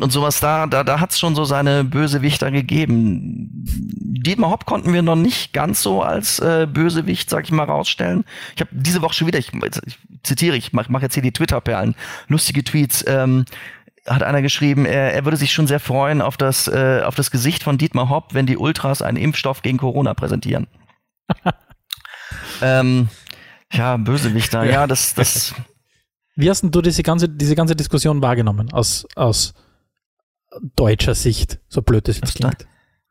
und 0.00 0.12
sowas 0.12 0.40
da, 0.40 0.66
da, 0.66 0.84
da 0.84 1.00
hat's 1.00 1.18
schon 1.18 1.34
so 1.34 1.44
seine 1.44 1.84
Bösewichter 1.84 2.50
gegeben. 2.50 3.48
Dietmar 3.52 4.50
Hopp 4.50 4.66
konnten 4.66 4.92
wir 4.92 5.02
noch 5.02 5.16
nicht 5.16 5.52
ganz 5.52 5.82
so 5.82 6.02
als 6.02 6.38
äh, 6.38 6.66
Bösewicht, 6.70 7.30
sag 7.30 7.44
ich 7.44 7.52
mal, 7.52 7.64
rausstellen. 7.64 8.24
Ich 8.54 8.60
habe 8.60 8.70
diese 8.72 9.02
Woche 9.02 9.14
schon 9.14 9.26
wieder, 9.26 9.38
ich, 9.38 9.52
ich 9.54 9.98
zitiere, 10.22 10.56
ich 10.56 10.72
mache 10.72 10.90
mach 10.90 11.02
jetzt 11.02 11.14
hier 11.14 11.22
die 11.22 11.32
Twitter-Perlen, 11.32 11.94
lustige 12.28 12.62
Tweets. 12.64 13.04
Ähm, 13.06 13.44
hat 14.06 14.22
einer 14.22 14.42
geschrieben, 14.42 14.86
er, 14.86 15.12
er 15.12 15.24
würde 15.24 15.36
sich 15.36 15.52
schon 15.52 15.66
sehr 15.66 15.80
freuen 15.80 16.22
auf 16.22 16.36
das, 16.36 16.66
äh, 16.66 17.02
auf 17.04 17.14
das 17.14 17.30
Gesicht 17.30 17.62
von 17.62 17.78
Dietmar 17.78 18.08
Hopp, 18.08 18.34
wenn 18.34 18.46
die 18.46 18.56
Ultras 18.56 19.02
einen 19.02 19.18
Impfstoff 19.18 19.62
gegen 19.62 19.78
Corona 19.78 20.14
präsentieren. 20.14 20.66
ähm, 22.62 23.08
ja, 23.72 23.96
Bösewichter, 23.96 24.64
ja, 24.64 24.86
das, 24.86 25.14
das. 25.14 25.54
Wie 26.36 26.48
hast 26.48 26.62
denn 26.62 26.70
du 26.70 26.80
diese 26.80 27.02
ganze, 27.02 27.28
diese 27.28 27.54
ganze 27.54 27.76
Diskussion 27.76 28.22
wahrgenommen 28.22 28.72
aus, 28.72 29.06
aus 29.14 29.54
deutscher 30.76 31.14
Sicht, 31.14 31.58
so 31.68 31.82
blöd 31.82 32.08
es 32.08 32.20
jetzt 32.20 32.36
klingt? 32.36 32.66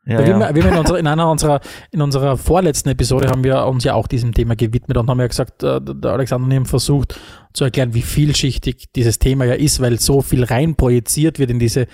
Ja, 0.06 0.20
wir, 0.20 0.26
ja. 0.26 0.54
wir 0.54 0.64
in, 0.64 0.74
unserer, 0.74 0.98
in, 0.98 1.06
einer 1.06 1.30
unserer, 1.30 1.60
in 1.90 2.00
unserer 2.00 2.38
vorletzten 2.38 2.88
Episode 2.88 3.28
haben 3.28 3.44
wir 3.44 3.66
uns 3.66 3.84
ja 3.84 3.92
auch 3.92 4.06
diesem 4.06 4.32
Thema 4.32 4.56
gewidmet 4.56 4.96
und 4.96 5.10
haben 5.10 5.20
ja 5.20 5.26
gesagt, 5.26 5.62
äh, 5.62 5.80
der 5.82 6.12
Alexander 6.12 6.56
hat 6.56 6.66
versucht 6.66 7.20
zu 7.52 7.64
erklären, 7.64 7.92
wie 7.92 8.00
vielschichtig 8.00 8.90
dieses 8.96 9.18
Thema 9.18 9.44
ja 9.44 9.52
ist, 9.52 9.80
weil 9.80 10.00
so 10.00 10.22
viel 10.22 10.44
rein 10.44 10.76
projiziert 10.76 11.38
wird 11.38 11.50
in 11.50 11.58
diese 11.58 11.88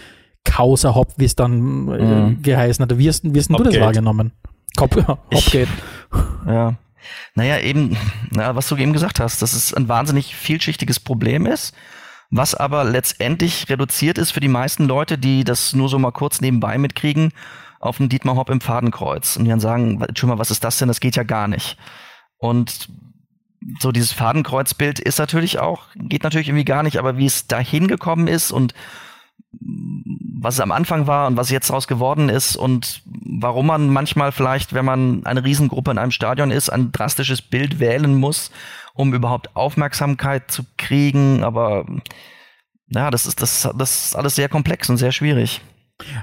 Causa 0.44 0.94
Hop, 0.94 1.14
wie 1.16 1.24
es 1.24 1.34
dann 1.34 1.88
äh, 1.88 2.04
mhm. 2.04 2.42
geheißen 2.42 2.84
hat. 2.84 2.96
Wie 2.96 3.08
hast, 3.08 3.24
wie 3.24 3.38
hast 3.38 3.50
du 3.50 3.62
das 3.62 3.80
wahrgenommen? 3.80 4.30
Hop, 4.78 4.94
Hopgate. 5.34 5.68
Ja. 6.46 6.74
Naja, 7.34 7.58
eben, 7.58 7.96
na, 8.30 8.54
was 8.54 8.68
du 8.68 8.76
eben 8.76 8.92
gesagt 8.92 9.18
hast, 9.18 9.42
dass 9.42 9.54
es 9.54 9.74
ein 9.74 9.88
wahnsinnig 9.88 10.36
vielschichtiges 10.36 11.00
Problem 11.00 11.46
ist, 11.46 11.74
was 12.36 12.56
aber 12.56 12.82
letztendlich 12.82 13.68
reduziert 13.68 14.18
ist 14.18 14.32
für 14.32 14.40
die 14.40 14.48
meisten 14.48 14.86
Leute, 14.86 15.18
die 15.18 15.44
das 15.44 15.72
nur 15.72 15.88
so 15.88 16.00
mal 16.00 16.10
kurz 16.10 16.40
nebenbei 16.40 16.78
mitkriegen 16.78 17.32
auf 17.78 18.00
einen 18.00 18.08
Dietmar 18.08 18.34
Hopp 18.34 18.50
im 18.50 18.60
Fadenkreuz 18.60 19.36
und 19.36 19.44
die 19.44 19.50
dann 19.50 19.60
sagen, 19.60 20.04
schon 20.16 20.30
mal, 20.30 20.38
was 20.38 20.50
ist 20.50 20.64
das 20.64 20.78
denn? 20.78 20.88
Das 20.88 20.98
geht 20.98 21.14
ja 21.14 21.22
gar 21.22 21.46
nicht. 21.46 21.76
Und 22.38 22.88
so 23.78 23.92
dieses 23.92 24.10
Fadenkreuzbild 24.10 24.98
ist 24.98 25.18
natürlich 25.18 25.60
auch, 25.60 25.86
geht 25.94 26.24
natürlich 26.24 26.48
irgendwie 26.48 26.64
gar 26.64 26.82
nicht, 26.82 26.98
aber 26.98 27.16
wie 27.18 27.26
es 27.26 27.46
da 27.46 27.60
hingekommen 27.60 28.26
ist 28.26 28.50
und 28.50 28.74
was 30.40 30.54
es 30.54 30.60
am 30.60 30.72
Anfang 30.72 31.06
war 31.06 31.28
und 31.28 31.36
was 31.36 31.50
jetzt 31.50 31.70
daraus 31.70 31.86
geworden 31.86 32.28
ist 32.28 32.56
und 32.56 33.02
warum 33.06 33.66
man 33.66 33.88
manchmal 33.90 34.32
vielleicht, 34.32 34.74
wenn 34.74 34.84
man 34.84 35.24
eine 35.24 35.44
Riesengruppe 35.44 35.92
in 35.92 35.98
einem 35.98 36.10
Stadion 36.10 36.50
ist, 36.50 36.68
ein 36.68 36.90
drastisches 36.90 37.42
Bild 37.42 37.78
wählen 37.78 38.16
muss, 38.16 38.50
um 38.94 39.12
überhaupt 39.12 39.54
Aufmerksamkeit 39.54 40.50
zu 40.50 40.64
kriegen. 40.78 41.44
Aber 41.44 41.84
ja, 42.88 43.10
das 43.10 43.26
ist, 43.26 43.42
das, 43.42 43.68
das 43.76 44.06
ist 44.06 44.16
alles 44.16 44.34
sehr 44.36 44.48
komplex 44.48 44.88
und 44.88 44.96
sehr 44.96 45.12
schwierig. 45.12 45.60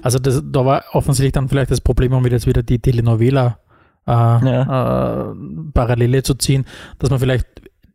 Also 0.02 0.20
das, 0.20 0.42
da 0.44 0.66
war 0.66 0.84
offensichtlich 0.94 1.34
dann 1.34 1.50
vielleicht 1.50 1.72
das 1.72 1.82
Problem, 1.82 2.14
um 2.14 2.26
jetzt 2.26 2.48
wieder 2.48 2.64
die 2.64 2.80
Telenovela 2.80 3.60
äh, 4.08 4.12
ja. 4.12 5.32
äh, 5.32 5.36
Parallele 5.74 6.24
zu 6.24 6.34
ziehen, 6.36 6.66
dass 7.00 7.10
man 7.10 7.20
vielleicht 7.20 7.46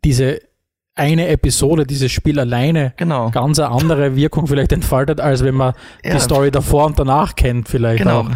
diese 0.04 0.40
eine 0.94 1.28
Episode, 1.28 1.86
dieses 1.86 2.10
Spiel 2.10 2.40
alleine 2.40 2.94
genau. 2.96 3.30
ganz 3.30 3.58
eine 3.58 3.70
andere 3.70 4.16
Wirkung 4.16 4.46
vielleicht 4.46 4.72
entfaltet, 4.72 5.20
als 5.20 5.44
wenn 5.44 5.54
man 5.54 5.74
ja. 6.02 6.14
die 6.14 6.20
Story 6.20 6.50
davor 6.50 6.86
und 6.86 6.98
danach 6.98 7.34
kennt 7.34 7.68
vielleicht 7.68 8.02
genau. 8.02 8.20
auch. 8.20 8.30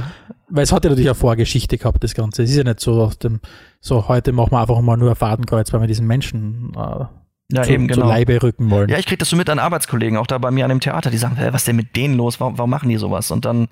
Weil 0.51 0.65
es 0.65 0.73
hat 0.73 0.85
ja 0.85 0.91
natürlich 0.91 1.09
eine 1.09 1.15
Vorgeschichte 1.15 1.79
gehabt, 1.79 2.03
das 2.03 2.15
Ganze. 2.15 2.43
Es 2.43 2.51
ist 2.51 2.57
ja 2.57 2.65
nicht 2.65 2.81
so 2.81 3.01
aus 3.03 3.19
dem, 3.19 3.41
so 3.81 4.09
heute 4.09 4.33
machen 4.33 4.53
wir 4.53 4.61
einfach 4.61 4.81
mal 4.81 4.97
nur 4.97 5.11
ein 5.11 5.17
Fadenkreuz, 5.17 5.73
weil 5.73 5.81
wir 5.81 5.87
diesen 5.87 6.07
Menschen 6.07 6.73
äh, 6.75 7.05
ja, 7.53 7.63
zu, 7.63 7.73
eben, 7.73 7.89
genau. 7.89 8.03
zu 8.03 8.09
Leibe 8.09 8.43
rücken 8.43 8.71
wollen. 8.71 8.89
Ja, 8.89 8.99
ich 8.99 9.07
kriege 9.07 9.19
das 9.19 9.31
so 9.31 9.37
mit 9.37 9.49
an 9.49 9.59
Arbeitskollegen, 9.59 10.19
auch 10.19 10.27
da 10.27 10.39
bei 10.39 10.51
mir 10.51 10.65
an 10.65 10.71
dem 10.71 10.81
Theater, 10.81 11.11
die 11.11 11.19
sagen, 11.19 11.37
hey, 11.37 11.53
was 11.53 11.63
ist 11.63 11.69
denn 11.69 11.77
mit 11.77 11.97
denen 11.97 12.17
los? 12.17 12.41
Warum, 12.41 12.59
warum 12.59 12.71
machen 12.71 12.89
die 12.89 12.97
sowas? 12.97 13.31
Und 13.31 13.45
dann 13.45 13.69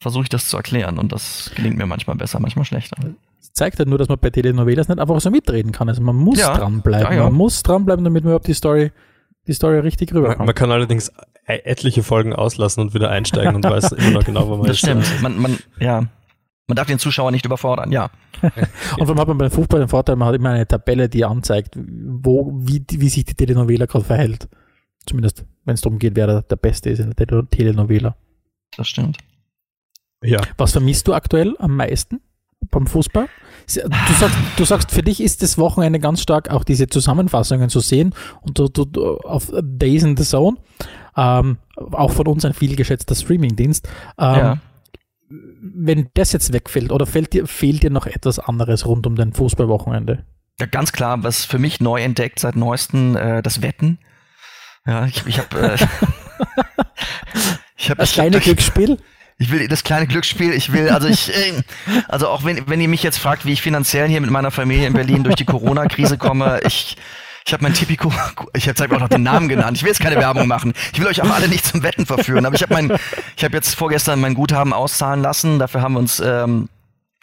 versuche 0.00 0.24
ich 0.24 0.28
das 0.28 0.48
zu 0.48 0.56
erklären 0.56 0.98
und 0.98 1.12
das 1.12 1.50
gelingt 1.54 1.76
mir 1.76 1.86
manchmal 1.86 2.16
besser, 2.16 2.40
manchmal 2.40 2.64
schlechter. 2.64 2.96
Das 3.38 3.52
zeigt 3.52 3.78
halt 3.78 3.88
nur, 3.88 3.98
dass 3.98 4.08
man 4.08 4.18
bei 4.18 4.30
Telenovelas 4.30 4.88
nicht 4.88 4.98
einfach 4.98 5.20
so 5.20 5.30
mitreden 5.30 5.72
kann. 5.72 5.88
Also 5.88 6.02
man 6.02 6.16
muss 6.16 6.38
ja, 6.38 6.56
dranbleiben. 6.56 7.12
Ja, 7.12 7.18
ja. 7.18 7.24
Man 7.24 7.34
muss 7.34 7.62
dranbleiben, 7.62 8.04
damit 8.04 8.24
man 8.24 8.30
überhaupt 8.30 8.46
die 8.46 8.54
Story, 8.54 8.92
die 9.50 9.54
Story 9.54 9.78
richtig 9.80 10.14
rüberkommt. 10.14 10.38
Man, 10.38 10.46
man 10.46 10.54
kann 10.54 10.70
allerdings 10.70 11.12
e-, 11.46 11.60
etliche 11.64 12.02
Folgen 12.02 12.32
auslassen 12.32 12.80
und 12.80 12.94
wieder 12.94 13.10
einsteigen 13.10 13.56
und 13.56 13.64
weiß 13.64 13.92
immer 13.92 14.10
noch 14.10 14.24
genau, 14.24 14.48
wo 14.48 14.56
man 14.56 14.66
das 14.66 14.76
ist. 14.76 14.86
Das 14.86 15.06
stimmt. 15.06 15.22
Man, 15.22 15.38
man, 15.38 15.58
ja. 15.78 16.06
Man 16.68 16.76
darf 16.76 16.86
den 16.86 17.00
Zuschauer 17.00 17.32
nicht 17.32 17.44
überfordern, 17.44 17.90
ja. 17.90 18.10
und 18.42 18.52
vor 18.52 19.08
allem 19.08 19.18
hat 19.18 19.28
man 19.28 19.38
beim 19.38 19.50
Fußball 19.50 19.80
den 19.80 19.88
Vorteil, 19.88 20.14
man 20.14 20.28
hat 20.28 20.36
immer 20.36 20.50
eine 20.50 20.68
Tabelle, 20.68 21.08
die 21.08 21.24
anzeigt, 21.24 21.74
wo, 21.76 22.52
wie, 22.54 22.84
wie 22.88 23.08
sich 23.08 23.24
die 23.24 23.34
Telenovela 23.34 23.86
gerade 23.86 24.04
verhält. 24.04 24.48
Zumindest, 25.04 25.44
wenn 25.64 25.74
es 25.74 25.80
darum 25.80 25.98
geht, 25.98 26.14
wer 26.14 26.28
der, 26.28 26.42
der 26.42 26.56
Beste 26.56 26.90
ist 26.90 27.00
in 27.00 27.10
der 27.10 27.48
Telenovela. 27.50 28.16
Das 28.76 28.86
stimmt. 28.86 29.18
Ja. 30.22 30.40
Was 30.58 30.72
vermisst 30.72 31.08
du 31.08 31.14
aktuell 31.14 31.56
am 31.58 31.76
meisten 31.76 32.20
beim 32.70 32.86
Fußball? 32.86 33.28
Du 33.66 34.12
sagst, 34.18 34.36
du 34.56 34.64
sagst, 34.64 34.90
für 34.90 35.02
dich 35.02 35.20
ist 35.20 35.42
das 35.42 35.56
Wochenende 35.56 36.00
ganz 36.00 36.20
stark 36.20 36.50
auch 36.50 36.64
diese 36.64 36.88
Zusammenfassungen 36.88 37.70
zu 37.70 37.80
sehen 37.80 38.14
und 38.42 38.58
du, 38.58 38.68
du, 38.68 39.16
auf 39.18 39.52
Days 39.62 40.02
in 40.02 40.16
the 40.16 40.24
Zone, 40.24 40.56
ähm, 41.16 41.58
auch 41.76 42.10
von 42.10 42.26
uns 42.26 42.44
ein 42.44 42.52
vielgeschätzter 42.52 43.14
Streamingdienst. 43.14 43.88
Ähm, 44.18 44.34
ja 44.34 44.60
wenn 45.30 46.08
das 46.14 46.32
jetzt 46.32 46.52
wegfällt 46.52 46.90
oder 46.90 47.06
fehlt 47.06 47.32
dir, 47.32 47.46
fehlt 47.46 47.82
dir 47.82 47.90
noch 47.90 48.06
etwas 48.06 48.38
anderes 48.38 48.86
rund 48.86 49.06
um 49.06 49.14
dein 49.14 49.32
Fußballwochenende? 49.32 50.24
Ja, 50.58 50.66
ganz 50.66 50.92
klar, 50.92 51.22
was 51.22 51.44
für 51.44 51.58
mich 51.58 51.80
neu 51.80 52.02
entdeckt 52.02 52.40
seit 52.40 52.56
neuestem, 52.56 53.16
äh, 53.16 53.42
das 53.42 53.62
Wetten. 53.62 53.98
Ja, 54.86 55.06
ich, 55.06 55.24
ich 55.26 55.38
habe 55.38 55.60
äh, 55.60 55.76
ich 57.76 57.90
hab, 57.90 57.98
das 57.98 58.12
kleine 58.12 58.36
hab, 58.36 58.42
Glücksspiel. 58.42 58.98
Ich 59.40 59.50
will 59.50 59.66
das 59.68 59.84
kleine 59.84 60.06
Glücksspiel, 60.06 60.52
ich 60.52 60.70
will, 60.70 60.90
also 60.90 61.08
ich, 61.08 61.34
äh, 61.34 61.62
also 62.08 62.28
auch 62.28 62.44
wenn, 62.44 62.68
wenn 62.68 62.78
ihr 62.78 62.88
mich 62.88 63.02
jetzt 63.02 63.18
fragt, 63.18 63.46
wie 63.46 63.52
ich 63.52 63.62
finanziell 63.62 64.06
hier 64.06 64.20
mit 64.20 64.28
meiner 64.30 64.50
Familie 64.50 64.86
in 64.86 64.92
Berlin 64.92 65.24
durch 65.24 65.34
die 65.34 65.46
Corona-Krise 65.46 66.18
komme, 66.18 66.60
ich, 66.66 66.98
ich 67.46 67.52
habe 67.54 67.62
mein 67.62 67.72
Tipico, 67.72 68.12
ich 68.52 68.68
habe 68.68 68.94
auch 68.94 69.00
noch 69.00 69.08
den 69.08 69.22
Namen 69.22 69.48
genannt. 69.48 69.78
Ich 69.78 69.82
will 69.82 69.88
jetzt 69.88 70.00
keine 70.00 70.16
Werbung 70.16 70.46
machen. 70.46 70.74
Ich 70.92 71.00
will 71.00 71.06
euch 71.06 71.22
auch 71.22 71.30
alle 71.30 71.48
nicht 71.48 71.64
zum 71.64 71.82
Wetten 71.82 72.04
verführen. 72.04 72.44
Aber 72.44 72.54
ich 72.54 72.60
habe 72.60 72.74
mein, 72.74 72.92
ich 73.34 73.42
habe 73.42 73.56
jetzt 73.56 73.74
vorgestern 73.76 74.20
mein 74.20 74.34
Guthaben 74.34 74.74
auszahlen 74.74 75.22
lassen. 75.22 75.58
Dafür 75.58 75.80
haben 75.80 75.94
wir 75.94 76.00
uns 76.00 76.20
ähm, 76.20 76.68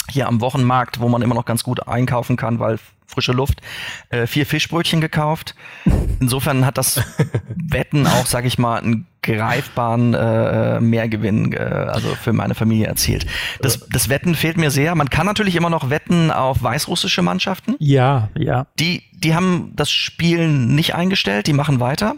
hier 0.10 0.28
am 0.28 0.42
Wochenmarkt, 0.42 1.00
wo 1.00 1.10
man 1.10 1.22
immer 1.22 1.36
noch 1.36 1.46
ganz 1.46 1.64
gut 1.64 1.88
einkaufen 1.88 2.36
kann, 2.36 2.58
weil 2.58 2.80
frische 3.06 3.32
Luft, 3.32 3.62
äh, 4.10 4.26
vier 4.26 4.48
Fischbrötchen 4.48 5.02
gekauft. 5.02 5.54
Insofern 6.20 6.66
hat 6.66 6.80
das 6.80 7.00
Wetten 7.70 8.08
auch, 8.08 8.26
sag 8.26 8.46
ich 8.46 8.58
mal, 8.58 8.82
einen 8.82 9.08
greifbaren 9.36 10.14
äh, 10.14 10.80
Mehrgewinn 10.80 11.54
äh, 11.54 11.58
also 11.58 12.10
für 12.16 12.34
meine 12.34 12.56
Familie 12.56 12.88
erzielt. 12.88 13.26
Das, 13.62 13.88
das 13.90 14.10
Wetten 14.10 14.36
fehlt 14.36 14.58
mir 14.58 14.72
sehr. 14.72 14.96
Man 14.96 15.10
kann 15.10 15.26
natürlich 15.26 15.56
immer 15.56 15.70
noch 15.70 15.90
wetten 15.90 16.32
auf 16.32 16.64
weißrussische 16.64 17.22
Mannschaften. 17.22 17.76
Ja, 17.80 18.30
ja. 18.38 18.68
Die, 18.80 19.04
die 19.12 19.36
haben 19.36 19.74
das 19.76 19.92
Spiel 19.92 20.48
nicht 20.48 20.96
eingestellt, 20.96 21.48
die 21.48 21.54
machen 21.54 21.80
weiter 21.80 22.16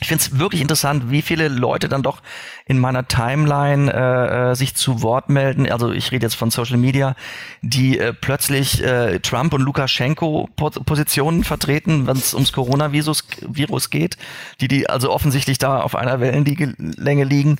ich 0.00 0.08
finde 0.08 0.22
es 0.22 0.38
wirklich 0.38 0.60
interessant, 0.60 1.10
wie 1.10 1.22
viele 1.22 1.48
Leute 1.48 1.88
dann 1.88 2.02
doch 2.02 2.22
in 2.66 2.78
meiner 2.78 3.08
Timeline 3.08 3.92
äh, 3.92 4.50
äh, 4.50 4.54
sich 4.54 4.74
zu 4.76 5.02
Wort 5.02 5.28
melden. 5.28 5.70
Also 5.70 5.90
ich 5.90 6.12
rede 6.12 6.24
jetzt 6.24 6.36
von 6.36 6.50
Social 6.50 6.76
Media, 6.76 7.16
die 7.62 7.98
äh, 7.98 8.12
plötzlich 8.12 8.82
äh, 8.82 9.18
Trump 9.18 9.54
und 9.54 9.62
Lukaschenko 9.62 10.48
Positionen 10.56 11.42
vertreten, 11.42 12.06
wenn 12.06 12.16
es 12.16 12.32
ums 12.32 12.52
Coronavirus 12.52 13.24
Virus 13.48 13.90
geht, 13.90 14.16
die 14.60 14.68
die 14.68 14.88
also 14.88 15.10
offensichtlich 15.10 15.58
da 15.58 15.80
auf 15.80 15.96
einer 15.96 16.20
Wellenlänge 16.20 17.24
liegen. 17.24 17.56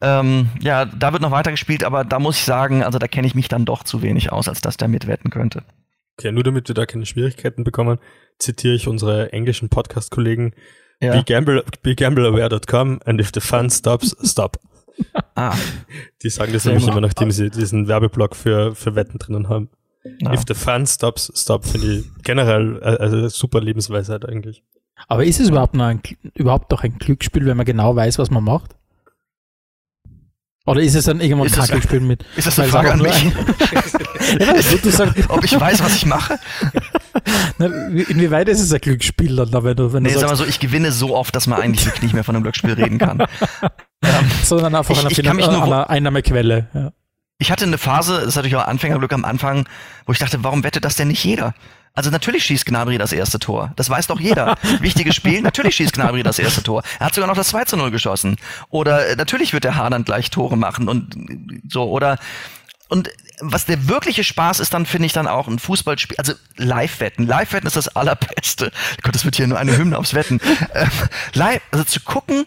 Ähm, 0.00 0.48
ja, 0.60 0.84
da 0.86 1.12
wird 1.12 1.22
noch 1.22 1.30
weiter 1.30 1.50
gespielt, 1.50 1.84
aber 1.84 2.04
da 2.04 2.18
muss 2.18 2.38
ich 2.38 2.44
sagen, 2.44 2.84
also 2.84 2.98
da 2.98 3.08
kenne 3.08 3.26
ich 3.26 3.34
mich 3.34 3.48
dann 3.48 3.64
doch 3.64 3.82
zu 3.82 4.02
wenig 4.02 4.32
aus, 4.32 4.48
als 4.48 4.60
dass 4.60 4.76
der 4.76 4.88
mitwetten 4.88 5.30
könnte. 5.30 5.62
Okay, 6.18 6.32
nur 6.32 6.44
damit 6.44 6.68
wir 6.68 6.74
da 6.74 6.86
keine 6.86 7.04
Schwierigkeiten 7.04 7.64
bekommen, 7.64 7.98
zitiere 8.38 8.74
ich 8.74 8.88
unsere 8.88 9.32
englischen 9.32 9.68
Podcast-Kollegen 9.68 10.54
ja. 11.00 11.12
Be, 11.12 11.24
gamble, 11.24 11.64
be 11.82 11.94
gambleaware.com 11.94 13.00
and 13.04 13.20
if 13.20 13.30
the 13.32 13.40
fun 13.40 13.70
stops, 13.70 14.16
stop. 14.22 14.58
ah. 15.34 15.54
Die 16.22 16.30
sagen 16.30 16.52
das 16.52 16.64
nämlich 16.64 16.86
immer, 16.86 17.00
nachdem 17.00 17.30
sie 17.30 17.50
diesen 17.50 17.88
Werbeblock 17.88 18.34
für, 18.34 18.74
für 18.74 18.94
Wetten 18.94 19.18
drinnen 19.18 19.48
haben. 19.48 19.70
Ja. 20.20 20.32
If 20.32 20.44
the 20.46 20.54
fun 20.54 20.86
stops, 20.86 21.32
stop, 21.34 21.64
finde 21.64 21.98
ich 21.98 22.04
generell 22.22 22.78
äh, 22.80 23.02
also 23.02 23.28
super 23.28 23.60
Lebensweisheit 23.60 24.26
eigentlich. 24.26 24.62
Aber 25.08 25.24
ist 25.24 25.40
es 25.40 25.50
überhaupt 25.50 25.74
noch 25.74 25.84
ein, 25.84 26.00
überhaupt 26.34 26.72
doch 26.72 26.82
ein 26.82 26.98
Glücksspiel, 26.98 27.44
wenn 27.46 27.56
man 27.56 27.66
genau 27.66 27.94
weiß, 27.94 28.18
was 28.18 28.30
man 28.30 28.44
macht? 28.44 28.76
Oder 30.66 30.82
ist 30.82 30.94
es 30.94 31.04
dann 31.04 31.20
irgendwann 31.20 31.46
ein 31.60 31.66
Glücksspiel 31.66 32.00
mit? 32.00 32.24
Ist 32.36 32.46
das 32.46 32.58
eine 32.58 32.68
Frage 32.68 32.92
an 32.92 33.00
mich? 33.00 33.24
ja, 34.38 34.52
du, 34.82 34.90
sagst, 34.90 35.14
Ob 35.28 35.44
ich 35.44 35.58
weiß, 35.58 35.82
was 35.82 35.94
ich 35.96 36.06
mache? 36.06 36.38
Na, 37.58 37.66
inwieweit 37.66 38.48
ist 38.48 38.60
es 38.60 38.72
ein 38.72 38.80
Glücksspiel 38.80 39.36
dann, 39.36 39.52
wenn 39.52 39.76
du, 39.76 39.92
wenn 39.92 40.02
nee, 40.02 40.12
du 40.12 40.18
sag 40.18 40.28
mal 40.28 40.36
so, 40.36 40.44
ich 40.44 40.60
gewinne 40.60 40.92
so 40.92 41.16
oft, 41.16 41.34
dass 41.34 41.46
man 41.46 41.60
eigentlich 41.60 41.86
wirklich 41.86 42.02
nicht 42.02 42.14
mehr 42.14 42.24
von 42.24 42.34
einem 42.34 42.42
Glücksspiel 42.42 42.72
reden 42.72 42.98
kann. 42.98 43.20
ähm, 43.20 44.30
Sondern 44.42 44.74
einfach 44.74 45.04
ich, 45.10 45.18
ich 45.18 45.24
kann 45.24 45.36
mich 45.36 45.46
nur, 45.46 45.62
einer 45.62 45.88
Einnahmequelle. 45.88 46.68
Ja. 46.74 46.92
Ich 47.38 47.52
hatte 47.52 47.64
eine 47.64 47.78
Phase, 47.78 48.14
das 48.14 48.28
ist 48.28 48.36
natürlich 48.36 48.56
auch 48.56 48.66
Anfängerglück 48.66 49.12
am 49.12 49.24
Anfang, 49.24 49.68
wo 50.06 50.12
ich 50.12 50.18
dachte, 50.18 50.42
warum 50.42 50.64
wettet 50.64 50.84
das 50.84 50.96
denn 50.96 51.08
nicht 51.08 51.22
jeder? 51.22 51.54
Also 51.96 52.10
natürlich 52.10 52.44
schießt 52.44 52.66
Gnabry 52.66 52.98
das 52.98 53.12
erste 53.12 53.38
Tor. 53.38 53.72
Das 53.76 53.88
weiß 53.90 54.06
doch 54.06 54.20
jeder. 54.20 54.56
Wichtiges 54.80 55.16
Spiel, 55.16 55.40
natürlich 55.40 55.76
schießt 55.76 55.94
Gnabry 55.94 56.22
das 56.22 56.38
erste 56.38 56.62
Tor. 56.62 56.82
Er 57.00 57.06
hat 57.06 57.14
sogar 57.14 57.26
noch 57.26 57.36
das 57.36 57.48
2 57.48 57.64
zu 57.64 57.76
0 57.76 57.90
geschossen. 57.90 58.36
Oder 58.68 59.08
äh, 59.08 59.16
natürlich 59.16 59.54
wird 59.54 59.64
der 59.64 59.76
Haaland 59.76 60.06
gleich 60.06 60.30
Tore 60.30 60.56
machen 60.56 60.88
und 60.88 61.16
so. 61.68 61.84
Oder 61.84 62.18
und 62.88 63.10
was 63.40 63.64
der 63.64 63.88
wirkliche 63.88 64.24
Spaß 64.24 64.60
ist, 64.60 64.72
dann 64.72 64.86
finde 64.86 65.06
ich 65.06 65.12
dann 65.12 65.26
auch 65.26 65.48
ein 65.48 65.58
Fußballspiel, 65.58 66.16
also 66.18 66.34
Live-Wetten. 66.56 67.26
Live-Wetten 67.26 67.66
ist 67.66 67.76
das 67.76 67.88
allerbeste. 67.88 68.70
Gott, 69.02 69.14
das 69.14 69.24
wird 69.24 69.36
hier 69.36 69.46
nur 69.46 69.58
eine 69.58 69.76
Hymne 69.76 69.98
aufs 69.98 70.14
Wetten. 70.14 70.40
Ähm, 70.74 70.90
live, 71.34 71.62
also 71.70 71.84
zu 71.84 72.00
gucken 72.00 72.46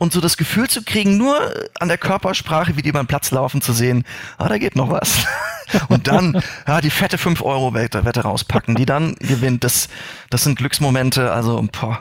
und 0.00 0.14
so 0.14 0.22
das 0.22 0.38
Gefühl 0.38 0.66
zu 0.66 0.82
kriegen, 0.82 1.18
nur 1.18 1.36
an 1.78 1.88
der 1.88 1.98
Körpersprache, 1.98 2.74
wie 2.74 2.80
die 2.80 2.90
beim 2.90 3.06
Platz 3.06 3.30
laufen, 3.32 3.60
zu 3.60 3.74
sehen, 3.74 4.04
ah, 4.38 4.48
da 4.48 4.56
geht 4.56 4.74
noch 4.74 4.90
was. 4.90 5.26
Und 5.88 6.08
dann 6.08 6.42
ja, 6.66 6.80
die 6.80 6.90
fette 6.90 7.16
5-Euro-Wette 7.16 8.04
Wette 8.04 8.22
rauspacken, 8.22 8.74
die 8.74 8.86
dann 8.86 9.14
gewinnt. 9.16 9.62
Das, 9.62 9.88
das 10.30 10.42
sind 10.42 10.56
Glücksmomente, 10.56 11.30
also 11.30 11.62
boah. 11.70 12.00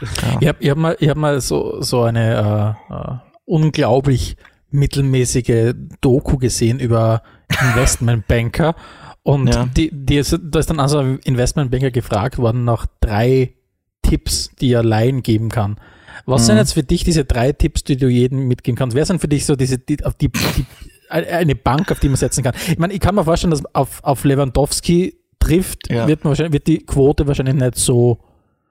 Ja. 0.00 0.38
Ich 0.40 0.48
habe 0.48 0.58
ich 0.60 0.70
hab 0.70 0.78
mal, 0.78 0.96
ich 1.00 1.08
hab 1.08 1.16
mal 1.16 1.40
so, 1.40 1.82
so 1.82 2.04
eine 2.04 2.76
äh, 2.90 2.94
äh, 2.94 3.16
unglaublich 3.44 4.36
mittelmäßige 4.70 5.74
Doku 6.00 6.38
gesehen 6.38 6.78
über 6.78 7.22
Investmentbanker. 7.60 8.76
Und 9.24 9.48
ja. 9.48 9.66
die, 9.66 9.90
die 9.92 10.16
ist, 10.16 10.38
da 10.40 10.60
ist 10.60 10.70
dann 10.70 10.78
also 10.78 11.00
Investmentbanker 11.00 11.90
gefragt 11.90 12.38
worden 12.38 12.64
nach 12.64 12.86
drei 13.00 13.54
Tipps, 14.02 14.52
die 14.60 14.72
er 14.72 14.84
Laien 14.84 15.24
geben 15.24 15.50
kann. 15.50 15.76
Was 16.24 16.42
mhm. 16.42 16.46
sind 16.46 16.56
jetzt 16.58 16.72
für 16.72 16.82
dich 16.82 17.04
diese 17.04 17.24
drei 17.24 17.52
Tipps, 17.52 17.84
die 17.84 17.96
du 17.96 18.08
jedem 18.08 18.48
mitgeben 18.48 18.76
kannst? 18.76 18.96
Wer 18.96 19.04
sind 19.04 19.20
für 19.20 19.28
dich 19.28 19.44
so 19.44 19.56
diese, 19.56 19.78
die, 19.78 19.98
die, 20.20 20.28
die, 20.28 20.66
eine 21.08 21.54
Bank, 21.54 21.90
auf 21.92 22.00
die 22.00 22.08
man 22.08 22.16
setzen 22.16 22.42
kann? 22.42 22.54
Ich 22.68 22.78
meine, 22.78 22.94
ich 22.94 23.00
kann 23.00 23.14
mir 23.14 23.24
vorstellen, 23.24 23.50
dass 23.50 23.62
auf, 23.74 24.02
auf 24.02 24.24
Lewandowski 24.24 25.16
trifft, 25.38 25.90
ja. 25.90 26.06
wird, 26.08 26.24
man 26.24 26.30
wahrscheinlich, 26.30 26.52
wird 26.54 26.66
die 26.66 26.78
Quote 26.78 27.26
wahrscheinlich 27.26 27.54
nicht 27.54 27.76
so 27.76 28.20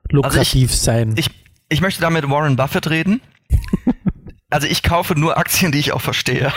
lukrativ 0.10 0.72
also 0.72 0.74
ich, 0.74 0.82
sein. 0.82 1.14
Ich, 1.18 1.30
ich 1.70 1.82
möchte 1.82 2.02
da 2.02 2.10
mit 2.10 2.30
Warren 2.30 2.56
Buffett 2.56 2.90
reden. 2.90 3.22
also 4.50 4.68
ich 4.68 4.84
kaufe 4.84 5.18
nur 5.18 5.38
Aktien, 5.38 5.72
die 5.72 5.80
ich 5.80 5.94
auch 5.94 6.02
verstehe. 6.02 6.52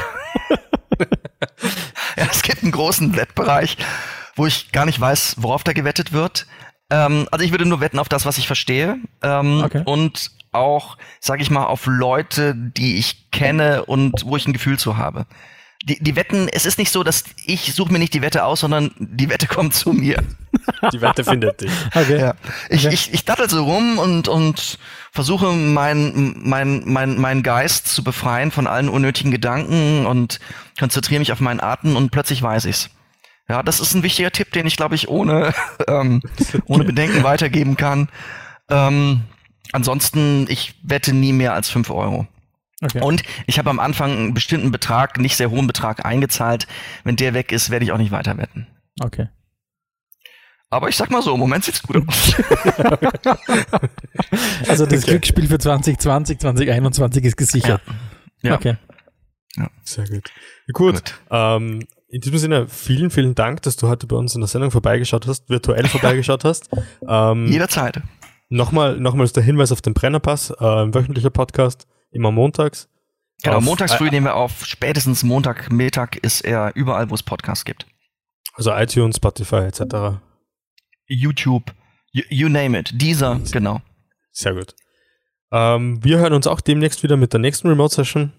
ja, 2.17 2.27
es 2.31 2.43
gibt 2.43 2.63
einen 2.63 2.73
großen 2.73 3.17
Wettbereich, 3.17 3.77
wo 4.37 4.47
ich 4.47 4.73
gar 4.73 4.87
nicht 4.87 5.01
weiß, 5.01 5.37
worauf 5.39 5.65
da 5.65 5.73
gewettet 5.73 6.13
wird. 6.13 6.47
Ähm, 6.91 7.29
also 7.31 7.45
ich 7.45 7.51
würde 7.51 7.67
nur 7.67 7.81
wetten 7.81 7.99
auf 7.99 8.09
das, 8.09 8.25
was 8.25 8.39
ich 8.39 8.47
verstehe. 8.47 8.97
Ähm, 9.23 9.63
okay. 9.65 9.83
Und 9.85 10.31
auch, 10.53 10.97
sage 11.21 11.43
ich 11.43 11.51
mal, 11.51 11.65
auf 11.65 11.87
Leute, 11.87 12.55
die 12.55 12.97
ich 12.97 13.31
kenne 13.31 13.85
und 13.85 14.25
wo 14.25 14.37
ich 14.37 14.47
ein 14.47 14.53
Gefühl 14.53 14.79
zu 14.79 14.97
habe. 14.97 15.27
Die, 15.85 16.03
die 16.03 16.17
Wetten, 16.17 16.49
es 16.49 16.67
ist 16.67 16.79
nicht 16.79 16.91
so, 16.91 17.05
dass 17.05 17.25
ich 17.47 17.73
suche 17.73 17.93
mir 17.93 18.01
nicht 18.01 18.13
die 18.13 18.23
Wette 18.23 18.45
aus, 18.45 18.61
sondern 18.61 18.91
die 18.99 19.29
Wette 19.29 19.47
kommt 19.47 19.75
zu 19.75 19.93
mir. 19.93 20.23
Die 20.93 21.01
Wette 21.01 21.25
findet 21.25 21.61
dich. 21.61 21.71
Okay. 21.95 22.21
Ja. 22.21 22.35
Ich, 22.69 22.87
okay. 22.87 22.95
ich, 22.95 23.13
ich 23.13 23.25
dattel 23.25 23.49
so 23.49 23.65
rum 23.65 23.99
und, 23.99 24.29
und 24.29 24.79
versuche 25.13 25.53
meinen 25.53 26.41
mein, 26.43 26.83
mein, 26.87 27.19
mein 27.19 27.43
Geist 27.43 27.89
zu 27.89 28.03
befreien 28.05 28.51
von 28.51 28.67
allen 28.67 28.89
unnötigen 28.89 29.31
Gedanken 29.31 30.07
und 30.07 30.41
konzentriere 30.79 31.19
mich 31.19 31.33
auf 31.33 31.41
meinen 31.41 31.61
Atem 31.61 31.97
und 31.97 32.11
plötzlich 32.11 32.43
weiß 32.43 32.67
ich's. 32.67 32.91
Ja, 33.49 33.63
das 33.63 33.81
ist 33.81 33.95
ein 33.95 34.03
wichtiger 34.03 34.31
Tipp, 34.31 34.53
den 34.53 34.67
ich, 34.67 34.77
glaube 34.77 34.95
ich, 34.95 35.09
ohne, 35.09 35.55
ähm, 35.89 36.23
ohne 36.67 36.85
Bedenken 36.85 37.25
weitergeben 37.25 37.77
kann. 37.77 38.09
Ähm, 38.69 39.23
ansonsten, 39.73 40.47
ich 40.49 40.75
wette 40.83 41.13
nie 41.13 41.33
mehr 41.33 41.55
als 41.55 41.69
fünf 41.69 41.91
Euro. 41.91 42.27
Okay. 42.81 43.01
Und 43.01 43.23
ich 43.47 43.59
habe 43.59 43.71
am 43.71 43.81
Anfang 43.81 44.13
einen 44.13 44.35
bestimmten 44.35 44.71
Betrag, 44.71 45.19
nicht 45.19 45.37
sehr 45.37 45.51
hohen 45.51 45.67
Betrag 45.67 46.05
eingezahlt. 46.05 46.69
Wenn 47.03 47.17
der 47.17 47.35
weg 47.35 47.51
ist, 47.51 47.71
werde 47.71 47.85
ich 47.85 47.93
auch 47.93 47.99
nicht 47.99 48.13
weiter 48.13 48.39
wetten. 48.39 48.69
Okay. 49.01 49.29
Aber 50.71 50.89
ich 50.89 50.97
sag 50.97 51.11
mal 51.11 51.23
so, 51.23 51.35
im 51.35 51.41
Moment 51.41 51.65
sieht's 51.65 51.83
gut 51.83 51.97
aus. 52.07 52.35
also 54.69 54.85
das 54.85 55.03
okay. 55.03 55.13
Glücksspiel 55.13 55.49
für 55.49 55.59
2020, 55.59 56.39
2021 56.39 57.25
ist 57.25 57.37
gesichert. 57.37 57.81
Ja. 58.43 58.51
ja. 58.51 58.57
Okay. 58.57 58.77
Ja. 59.57 59.71
Sehr 59.83 60.07
gut. 60.07 60.31
Gut. 60.73 60.95
gut. 60.95 61.15
Ähm, 61.31 61.87
in 62.11 62.21
diesem 62.21 62.39
Sinne, 62.39 62.69
vielen, 62.69 63.11
vielen 63.11 63.35
Dank, 63.35 63.63
dass 63.63 63.77
du 63.77 63.89
heute 63.89 64.07
bei 64.07 64.17
uns 64.17 64.35
in 64.35 64.41
der 64.41 64.49
Sendung 64.49 64.71
vorbeigeschaut 64.71 65.27
hast, 65.27 65.49
virtuell 65.49 65.89
vorbeigeschaut 65.89 66.45
hast. 66.45 66.69
Ähm, 67.07 67.47
Jederzeit. 67.47 68.03
Nochmal, 68.51 68.99
nochmals 68.99 69.33
der 69.33 69.43
Hinweis 69.43 69.73
auf 69.73 69.83
den 69.83 69.95
Brennerpass, 69.95 70.51
äh, 70.59 70.65
ein 70.65 70.95
wöchentlicher 70.95 71.31
Podcast, 71.31 71.87
immer 72.11 72.31
montags. 72.31 72.89
Genau, 73.43 73.59
auf, 73.59 73.65
montags 73.65 73.95
früh 73.95 74.09
äh, 74.09 74.11
nehmen 74.11 74.27
wir 74.27 74.35
auf, 74.35 74.65
spätestens 74.65 75.23
Montagmittag 75.23 76.17
ist 76.23 76.41
er 76.41 76.75
überall, 76.75 77.11
wo 77.11 77.15
es 77.15 77.23
Podcasts 77.23 77.65
gibt. 77.65 77.87
Also 78.55 78.73
iTunes, 78.73 79.17
Spotify 79.17 79.67
etc. 79.67 80.19
YouTube, 81.07 81.75
you, 82.13 82.23
you 82.31 82.49
name 82.49 82.79
it, 82.79 82.91
dieser, 82.95 83.39
genau. 83.53 83.81
Sehr 84.33 84.55
gut. 84.55 84.75
Ähm, 85.53 86.03
wir 86.03 86.19
hören 86.19 86.33
uns 86.33 86.47
auch 86.47 86.61
demnächst 86.61 87.03
wieder 87.03 87.17
mit 87.17 87.33
der 87.33 87.41
nächsten 87.41 87.69
Remote-Session. 87.69 88.33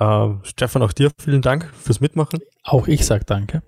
Ähm, 0.00 0.40
Stefan, 0.44 0.82
auch 0.82 0.92
dir 0.92 1.10
vielen 1.18 1.42
Dank 1.42 1.72
fürs 1.74 2.00
Mitmachen. 2.00 2.40
Auch 2.62 2.86
ich 2.86 3.04
sage 3.04 3.24
danke. 3.24 3.62